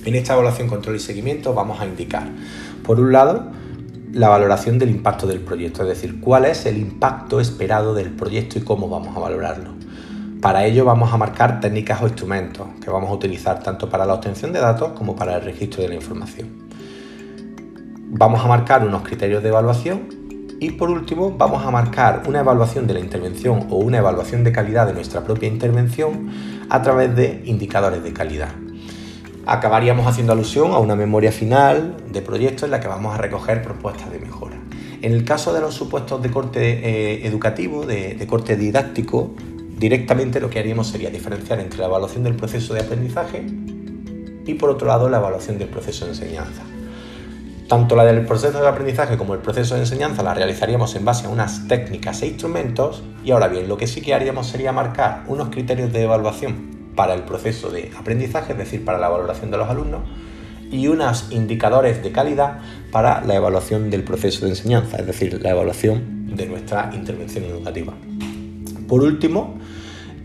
En 0.06 0.14
esta 0.14 0.34
evaluación, 0.34 0.68
control 0.68 0.98
y 0.98 1.00
seguimiento 1.00 1.56
vamos 1.56 1.82
a 1.82 1.88
indicar, 1.88 2.30
por 2.84 3.00
un 3.00 3.12
lado, 3.12 3.48
la 4.14 4.30
valoración 4.30 4.78
del 4.78 4.92
impacto 4.92 5.26
del 5.26 5.40
proyecto, 5.40 5.82
es 5.82 5.88
decir, 5.88 6.20
cuál 6.20 6.46
es 6.46 6.68
el 6.68 6.78
impacto 6.78 7.40
esperado 7.40 7.96
del 7.96 8.12
proyecto 8.12 8.60
y 8.60 8.62
cómo 8.62 8.88
vamos 8.88 9.18
a 9.18 9.20
valorarlo. 9.20 9.72
Para 10.42 10.66
ello 10.66 10.86
vamos 10.86 11.12
a 11.12 11.18
marcar 11.18 11.60
técnicas 11.60 12.04
o 12.04 12.06
instrumentos 12.06 12.68
que 12.84 12.92
vamos 12.92 13.10
a 13.10 13.14
utilizar 13.14 13.64
tanto 13.64 13.90
para 13.90 14.06
la 14.06 14.14
obtención 14.14 14.54
de 14.54 14.60
datos 14.60 14.92
como 14.92 15.16
para 15.16 15.38
el 15.38 15.42
registro 15.44 15.82
de 15.82 15.90
la 15.90 15.96
información 15.96 16.71
vamos 18.14 18.44
a 18.44 18.48
marcar 18.48 18.86
unos 18.86 19.04
criterios 19.04 19.42
de 19.42 19.50
evaluación 19.50 20.02
y 20.60 20.72
por 20.72 20.90
último 20.90 21.32
vamos 21.38 21.66
a 21.66 21.72
marcar 21.72 22.24
una 22.28 22.42
evaluación 22.42 22.86
de 22.86 22.94
la 22.94 23.00
intervención 23.00 23.68
o 23.70 23.78
una 23.78 24.00
evaluación 24.00 24.44
de 24.44 24.52
calidad 24.52 24.86
de 24.86 24.94
nuestra 24.94 25.24
propia 25.24 25.48
intervención 25.48 26.30
a 26.70 26.82
través 26.82 27.16
de 27.16 27.42
indicadores 27.46 28.04
de 28.04 28.12
calidad. 28.12 28.50
Acabaríamos 29.46 30.06
haciendo 30.08 30.34
alusión 30.34 30.72
a 30.72 30.80
una 30.80 30.96
memoria 30.96 31.32
final 31.32 31.96
de 32.12 32.22
proyecto 32.22 32.66
en 32.66 32.72
la 32.72 32.82
que 32.82 32.90
vamos 32.90 33.16
a 33.16 33.18
recoger 33.18 33.62
propuestas 33.62 34.12
de 34.12 34.20
mejora. 34.20 34.58
En 35.02 35.14
el 35.14 35.24
caso 35.24 35.54
de 35.54 35.62
los 35.62 35.74
supuestos 35.74 36.22
de 36.22 36.30
corte 36.30 36.62
eh, 36.62 37.26
educativo, 37.26 37.86
de, 37.86 38.16
de 38.16 38.28
corte 38.28 38.58
didáctico, 38.58 39.34
directamente 39.78 40.42
lo 40.42 40.50
que 40.50 40.60
haríamos 40.60 40.88
sería 40.88 41.10
diferenciar 41.10 41.62
entre 41.62 41.80
la 41.80 41.86
evaluación 41.86 42.24
del 42.24 42.36
proceso 42.36 42.74
de 42.74 42.82
aprendizaje 42.82 43.46
y 44.46 44.54
por 44.56 44.70
otro 44.70 44.88
lado 44.88 45.10
la 45.10 45.18
evaluación 45.18 45.58
del 45.58 45.70
proceso 45.70 46.06
de 46.06 46.12
enseñanza. 46.12 46.62
Tanto 47.72 47.96
la 47.96 48.04
del 48.04 48.26
proceso 48.26 48.60
de 48.60 48.68
aprendizaje 48.68 49.16
como 49.16 49.34
el 49.34 49.40
proceso 49.40 49.76
de 49.76 49.80
enseñanza 49.80 50.24
la 50.24 50.34
realizaríamos 50.34 50.94
en 50.98 51.06
base 51.06 51.26
a 51.26 51.30
unas 51.30 51.70
técnicas 51.70 52.22
e 52.22 52.28
instrumentos 52.28 53.02
y 53.24 53.32
ahora 53.32 53.48
bien, 53.48 53.70
lo 53.70 53.78
que 53.78 53.88
sí 53.88 54.02
que 54.02 54.14
haríamos 54.14 54.48
sería 54.48 54.74
marcar 54.74 55.24
unos 55.30 55.48
criterios 55.52 55.94
de 55.94 56.04
evaluación 56.04 56.92
para 56.98 57.14
el 57.14 57.22
proceso 57.22 57.70
de 57.70 57.90
aprendizaje, 57.98 58.52
es 58.52 58.58
decir, 58.58 58.84
para 58.84 58.98
la 58.98 59.08
valoración 59.08 59.52
de 59.52 59.58
los 59.58 59.70
alumnos, 59.70 60.02
y 60.70 60.90
unos 60.90 61.32
indicadores 61.32 62.04
de 62.04 62.12
calidad 62.12 62.60
para 62.92 63.22
la 63.22 63.36
evaluación 63.36 63.90
del 63.90 64.04
proceso 64.04 64.44
de 64.44 64.52
enseñanza, 64.52 64.98
es 64.98 65.08
decir, 65.08 65.42
la 65.42 65.52
evaluación 65.52 66.36
de 66.36 66.48
nuestra 66.48 66.92
intervención 66.94 67.46
educativa. 67.46 67.94
Por 68.90 69.02
último, 69.02 69.61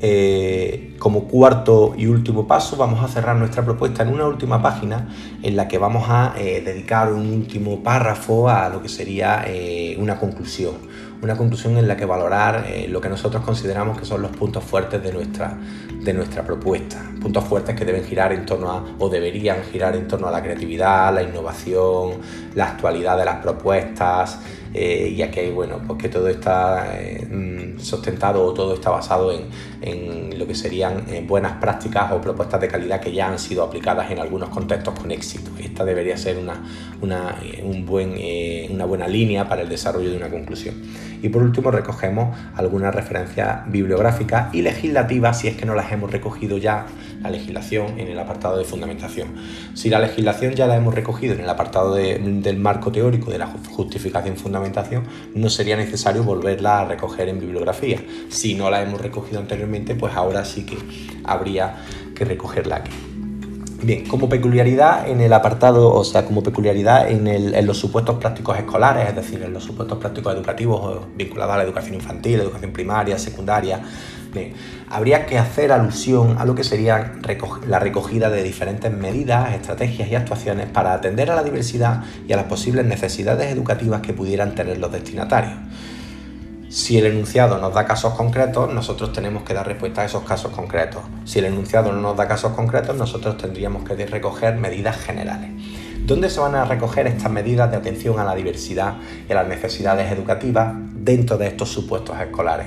eh, 0.00 0.94
como 0.98 1.24
cuarto 1.24 1.94
y 1.96 2.06
último 2.06 2.46
paso, 2.46 2.76
vamos 2.76 3.02
a 3.02 3.08
cerrar 3.08 3.36
nuestra 3.36 3.64
propuesta 3.64 4.02
en 4.02 4.10
una 4.10 4.26
última 4.26 4.60
página 4.60 5.08
en 5.42 5.56
la 5.56 5.68
que 5.68 5.78
vamos 5.78 6.04
a 6.08 6.34
eh, 6.36 6.62
dedicar 6.64 7.12
un 7.12 7.32
último 7.32 7.82
párrafo 7.82 8.48
a 8.48 8.68
lo 8.68 8.82
que 8.82 8.88
sería 8.88 9.44
eh, 9.46 9.96
una 9.98 10.18
conclusión. 10.18 10.74
Una 11.22 11.34
conclusión 11.34 11.78
en 11.78 11.88
la 11.88 11.96
que 11.96 12.04
valorar 12.04 12.66
lo 12.90 13.00
que 13.00 13.08
nosotros 13.08 13.42
consideramos 13.42 13.98
que 13.98 14.04
son 14.04 14.20
los 14.20 14.36
puntos 14.36 14.62
fuertes 14.62 15.02
de 15.02 15.14
nuestra, 15.14 15.58
de 16.02 16.12
nuestra 16.12 16.42
propuesta. 16.42 17.02
Puntos 17.22 17.42
fuertes 17.44 17.74
que 17.74 17.86
deben 17.86 18.04
girar 18.04 18.34
en 18.34 18.44
torno 18.44 18.70
a, 18.70 18.84
o 18.98 19.08
deberían 19.08 19.62
girar 19.72 19.96
en 19.96 20.06
torno 20.06 20.28
a 20.28 20.30
la 20.30 20.42
creatividad, 20.42 21.14
la 21.14 21.22
innovación, 21.22 22.18
la 22.54 22.66
actualidad 22.66 23.16
de 23.16 23.24
las 23.24 23.36
propuestas, 23.36 24.40
y 24.74 25.22
aquí, 25.22 25.50
bueno, 25.52 25.80
pues 25.86 25.98
que 25.98 26.10
todo 26.10 26.28
está 26.28 26.86
mm, 27.30 27.78
sustentado 27.78 28.44
o 28.44 28.52
todo 28.52 28.74
está 28.74 28.90
basado 28.90 29.32
en, 29.32 29.48
lo 30.36 30.46
que 30.46 30.54
serían 30.54 31.04
eh, 31.08 31.24
buenas 31.26 31.52
prácticas 31.54 32.12
o 32.12 32.20
propuestas 32.20 32.60
de 32.60 32.68
calidad 32.68 33.00
que 33.00 33.12
ya 33.12 33.28
han 33.28 33.38
sido 33.38 33.62
aplicadas 33.62 34.10
en 34.10 34.18
algunos 34.18 34.48
contextos 34.48 34.98
con 34.98 35.10
éxito. 35.10 35.50
Esta 35.58 35.84
debería 35.84 36.16
ser 36.16 36.38
una, 36.38 36.62
una, 37.00 37.36
un 37.62 37.86
buen, 37.86 38.14
una 38.70 38.84
buena 38.84 39.08
línea 39.08 39.48
para 39.48 39.62
el 39.62 39.68
desarrollo 39.68 40.10
de 40.10 40.16
una 40.16 40.30
conclusión. 40.30 40.74
Y 41.22 41.28
por 41.28 41.42
último 41.42 41.70
recogemos 41.70 42.36
algunas 42.54 42.94
referencias 42.94 43.70
bibliográficas 43.70 44.54
y 44.54 44.62
legislativas 44.62 45.40
si 45.40 45.48
es 45.48 45.56
que 45.56 45.66
no 45.66 45.74
las 45.74 45.90
hemos 45.92 46.10
recogido 46.10 46.58
ya 46.58 46.86
la 47.22 47.30
legislación 47.30 47.98
en 47.98 48.08
el 48.08 48.18
apartado 48.18 48.58
de 48.58 48.64
fundamentación. 48.64 49.34
Si 49.74 49.88
la 49.88 49.98
legislación 49.98 50.54
ya 50.54 50.66
la 50.66 50.76
hemos 50.76 50.94
recogido 50.94 51.34
en 51.34 51.40
el 51.40 51.48
apartado 51.48 51.94
del 51.94 52.56
marco 52.58 52.92
teórico 52.92 53.30
de 53.30 53.38
la 53.38 53.46
justificación 53.46 54.36
fundamentación, 54.36 55.04
no 55.34 55.48
sería 55.48 55.76
necesario 55.76 56.22
volverla 56.22 56.80
a 56.80 56.84
recoger 56.84 57.28
en 57.28 57.40
bibliografía. 57.40 58.00
Si 58.28 58.54
no 58.54 58.70
la 58.70 58.82
hemos 58.82 59.00
recogido 59.00 59.40
anteriormente, 59.40 59.65
pues 59.94 60.14
ahora 60.14 60.44
sí 60.44 60.64
que 60.64 60.78
habría 61.24 61.76
que 62.14 62.24
recogerla 62.24 62.76
aquí. 62.76 62.92
Bien, 63.82 64.06
como 64.06 64.28
peculiaridad 64.28 65.06
en 65.08 65.20
el 65.20 65.32
apartado, 65.32 65.92
o 65.92 66.02
sea, 66.02 66.24
como 66.24 66.42
peculiaridad 66.42 67.10
en, 67.10 67.66
los 67.66 67.78
supuestos 67.78 68.16
prácticos 68.16 68.58
escolares, 68.58 69.08
es 69.08 69.14
decir, 69.14 69.42
en 69.42 69.52
los 69.52 69.64
supuestos 69.64 69.98
prácticos 69.98 70.34
educativos 70.34 71.06
vinculados 71.14 71.54
a 71.54 71.58
la 71.58 71.64
educación 71.64 71.94
infantil, 71.94 72.40
educación 72.40 72.72
primaria, 72.72 73.18
secundaria, 73.18 73.82
habría 74.88 75.26
que 75.26 75.38
hacer 75.38 75.72
alusión 75.72 76.36
a 76.38 76.44
lo 76.44 76.54
que 76.54 76.64
sería 76.64 77.12
la 77.66 77.78
recogida 77.78 78.30
de 78.30 78.42
diferentes 78.42 78.90
medidas, 78.92 79.54
estrategias 79.54 80.08
y 80.10 80.14
actuaciones 80.14 80.68
para 80.68 80.94
atender 80.94 81.30
a 81.30 81.36
la 81.36 81.42
diversidad 81.42 82.02
y 82.26 82.32
a 82.32 82.36
las 82.36 82.46
posibles 82.46 82.86
necesidades 82.86 83.52
educativas 83.52 84.00
que 84.00 84.12
pudieran 84.12 84.54
tener 84.54 84.78
los 84.78 84.92
destinatarios. 84.92 85.54
Si 86.68 86.98
el 86.98 87.06
enunciado 87.06 87.58
nos 87.58 87.72
da 87.72 87.86
casos 87.86 88.14
concretos, 88.14 88.74
nosotros 88.74 89.12
tenemos 89.12 89.44
que 89.44 89.54
dar 89.54 89.64
respuesta 89.64 90.02
a 90.02 90.04
esos 90.04 90.24
casos 90.24 90.50
concretos. 90.50 91.02
Si 91.24 91.38
el 91.38 91.44
enunciado 91.44 91.92
no 91.92 92.00
nos 92.00 92.16
da 92.16 92.26
casos 92.26 92.54
concretos, 92.54 92.96
nosotros 92.96 93.36
tendríamos 93.36 93.84
que 93.84 93.94
recoger 94.04 94.56
medidas 94.56 94.96
generales. 94.96 95.50
¿Dónde 96.04 96.28
se 96.28 96.40
van 96.40 96.56
a 96.56 96.64
recoger 96.64 97.06
estas 97.06 97.30
medidas 97.30 97.70
de 97.70 97.76
atención 97.76 98.18
a 98.18 98.24
la 98.24 98.34
diversidad 98.34 98.94
y 99.28 99.32
a 99.32 99.36
las 99.36 99.46
necesidades 99.46 100.10
educativas 100.10 100.74
dentro 100.92 101.38
de 101.38 101.46
estos 101.46 101.68
supuestos 101.68 102.18
escolares? 102.20 102.66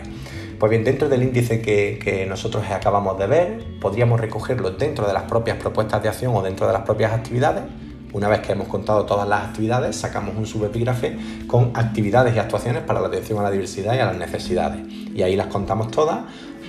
Pues 0.58 0.70
bien, 0.70 0.86
dentro 0.86 1.10
del 1.10 1.24
índice 1.24 1.62
que, 1.62 2.00
que, 2.02 2.26
nosotros 2.26 2.64
acabamos 2.70 3.18
de 3.20 3.28
ver, 3.28 3.64
podríamos 3.82 4.20
recogerlo 4.20 4.72
dentro 4.72 5.08
de 5.08 5.14
las 5.14 5.24
propias 5.24 5.58
propuestas 5.58 6.02
de 6.02 6.10
acción 6.10 6.34
o 6.36 6.42
dentro 6.42 6.68
de 6.68 6.74
las 6.74 6.84
propias 6.84 7.12
actividades 7.12 7.64
una 8.14 8.28
vez 8.28 8.42
que 8.42 8.54
hemos 8.54 8.68
contado 8.68 9.06
todas 9.06 9.28
las 9.28 9.44
actividades, 9.50 9.96
sacamos 9.96 10.36
un 10.36 10.46
subepígrafe 10.46 11.18
con 11.48 11.72
actividades 11.76 12.36
y 12.36 12.40
actuaciones 12.40 12.84
para 12.84 13.00
la 13.02 13.08
atención 13.08 13.40
a 13.40 13.44
la 13.44 13.52
diversidad 13.52 13.96
y 13.96 14.00
a 14.00 14.06
las 14.06 14.18
necesidades. 14.18 14.82
Y 15.14 15.22
ahí 15.22 15.36
las 15.36 15.48
contamos 15.48 15.92
todas. 15.92 16.20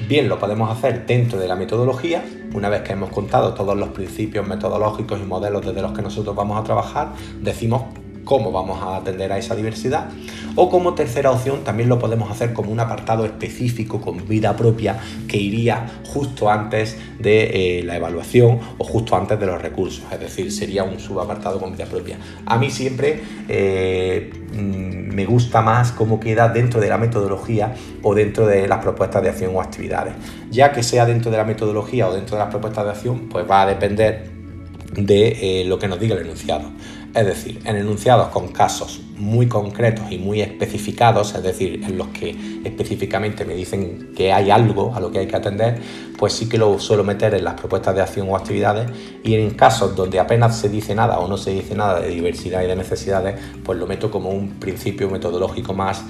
Bien, 0.08 0.28
lo 0.28 0.38
podemos 0.38 0.70
hacer 0.70 1.06
dentro 1.06 1.38
de 1.38 1.46
la 1.46 1.56
metodología, 1.56 2.24
una 2.54 2.68
vez 2.68 2.82
que 2.82 2.92
hemos 2.92 3.10
contado 3.10 3.54
todos 3.54 3.76
los 3.76 3.90
principios 3.90 4.46
metodológicos 4.46 5.20
y 5.20 5.24
modelos 5.24 5.64
desde 5.64 5.82
los 5.82 5.92
que 5.92 6.02
nosotros 6.02 6.34
vamos 6.34 6.58
a 6.58 6.64
trabajar, 6.64 7.12
decimos 7.40 7.82
cómo 8.24 8.52
vamos 8.52 8.82
a 8.82 8.96
atender 8.96 9.32
a 9.32 9.38
esa 9.38 9.54
diversidad. 9.54 10.08
O 10.56 10.68
como 10.68 10.94
tercera 10.94 11.30
opción 11.30 11.62
también 11.64 11.88
lo 11.88 11.98
podemos 11.98 12.30
hacer 12.30 12.52
como 12.52 12.72
un 12.72 12.80
apartado 12.80 13.24
específico 13.24 14.00
con 14.00 14.26
vida 14.28 14.56
propia 14.56 14.98
que 15.28 15.36
iría 15.36 15.86
justo 16.06 16.50
antes 16.50 16.98
de 17.18 17.78
eh, 17.78 17.82
la 17.84 17.96
evaluación 17.96 18.58
o 18.78 18.84
justo 18.84 19.16
antes 19.16 19.38
de 19.38 19.46
los 19.46 19.60
recursos. 19.60 20.04
Es 20.12 20.20
decir, 20.20 20.50
sería 20.52 20.84
un 20.84 20.98
subapartado 20.98 21.60
con 21.60 21.72
vida 21.72 21.86
propia. 21.86 22.18
A 22.46 22.58
mí 22.58 22.70
siempre 22.70 23.20
eh, 23.48 24.30
mm, 24.52 25.14
me 25.14 25.24
gusta 25.24 25.62
más 25.62 25.92
cómo 25.92 26.18
queda 26.18 26.48
dentro 26.48 26.80
de 26.80 26.88
la 26.88 26.98
metodología 26.98 27.74
o 28.02 28.14
dentro 28.14 28.46
de 28.46 28.66
las 28.66 28.80
propuestas 28.80 29.22
de 29.22 29.30
acción 29.30 29.54
o 29.54 29.60
actividades. 29.60 30.14
Ya 30.50 30.72
que 30.72 30.82
sea 30.82 31.06
dentro 31.06 31.30
de 31.30 31.36
la 31.36 31.44
metodología 31.44 32.08
o 32.08 32.14
dentro 32.14 32.36
de 32.36 32.42
las 32.42 32.50
propuestas 32.50 32.84
de 32.84 32.90
acción, 32.90 33.28
pues 33.28 33.48
va 33.48 33.62
a 33.62 33.66
depender 33.66 34.30
de 34.92 35.60
eh, 35.60 35.64
lo 35.66 35.78
que 35.78 35.88
nos 35.88 36.00
diga 36.00 36.16
el 36.16 36.22
enunciado. 36.22 36.70
Es 37.14 37.26
decir, 37.26 37.60
en 37.64 37.76
enunciados 37.76 38.28
con 38.28 38.48
casos 38.48 39.00
muy 39.16 39.48
concretos 39.48 40.10
y 40.10 40.18
muy 40.18 40.40
especificados, 40.40 41.34
es 41.34 41.42
decir, 41.42 41.82
en 41.84 41.98
los 41.98 42.08
que 42.08 42.36
específicamente 42.64 43.44
me 43.44 43.54
dicen 43.54 44.12
que 44.16 44.32
hay 44.32 44.50
algo 44.50 44.94
a 44.94 45.00
lo 45.00 45.10
que 45.10 45.18
hay 45.18 45.26
que 45.26 45.36
atender, 45.36 45.80
pues 46.16 46.32
sí 46.32 46.48
que 46.48 46.56
lo 46.56 46.78
suelo 46.78 47.02
meter 47.02 47.34
en 47.34 47.44
las 47.44 47.54
propuestas 47.54 47.96
de 47.96 48.02
acción 48.02 48.28
o 48.30 48.36
actividades 48.36 48.88
y 49.24 49.34
en 49.34 49.50
casos 49.50 49.96
donde 49.96 50.20
apenas 50.20 50.56
se 50.56 50.68
dice 50.68 50.94
nada 50.94 51.18
o 51.18 51.26
no 51.26 51.36
se 51.36 51.50
dice 51.50 51.74
nada 51.74 52.00
de 52.00 52.08
diversidad 52.10 52.62
y 52.62 52.66
de 52.66 52.76
necesidades, 52.76 53.40
pues 53.64 53.78
lo 53.78 53.86
meto 53.86 54.10
como 54.10 54.30
un 54.30 54.60
principio 54.60 55.10
metodológico 55.10 55.74
más 55.74 56.04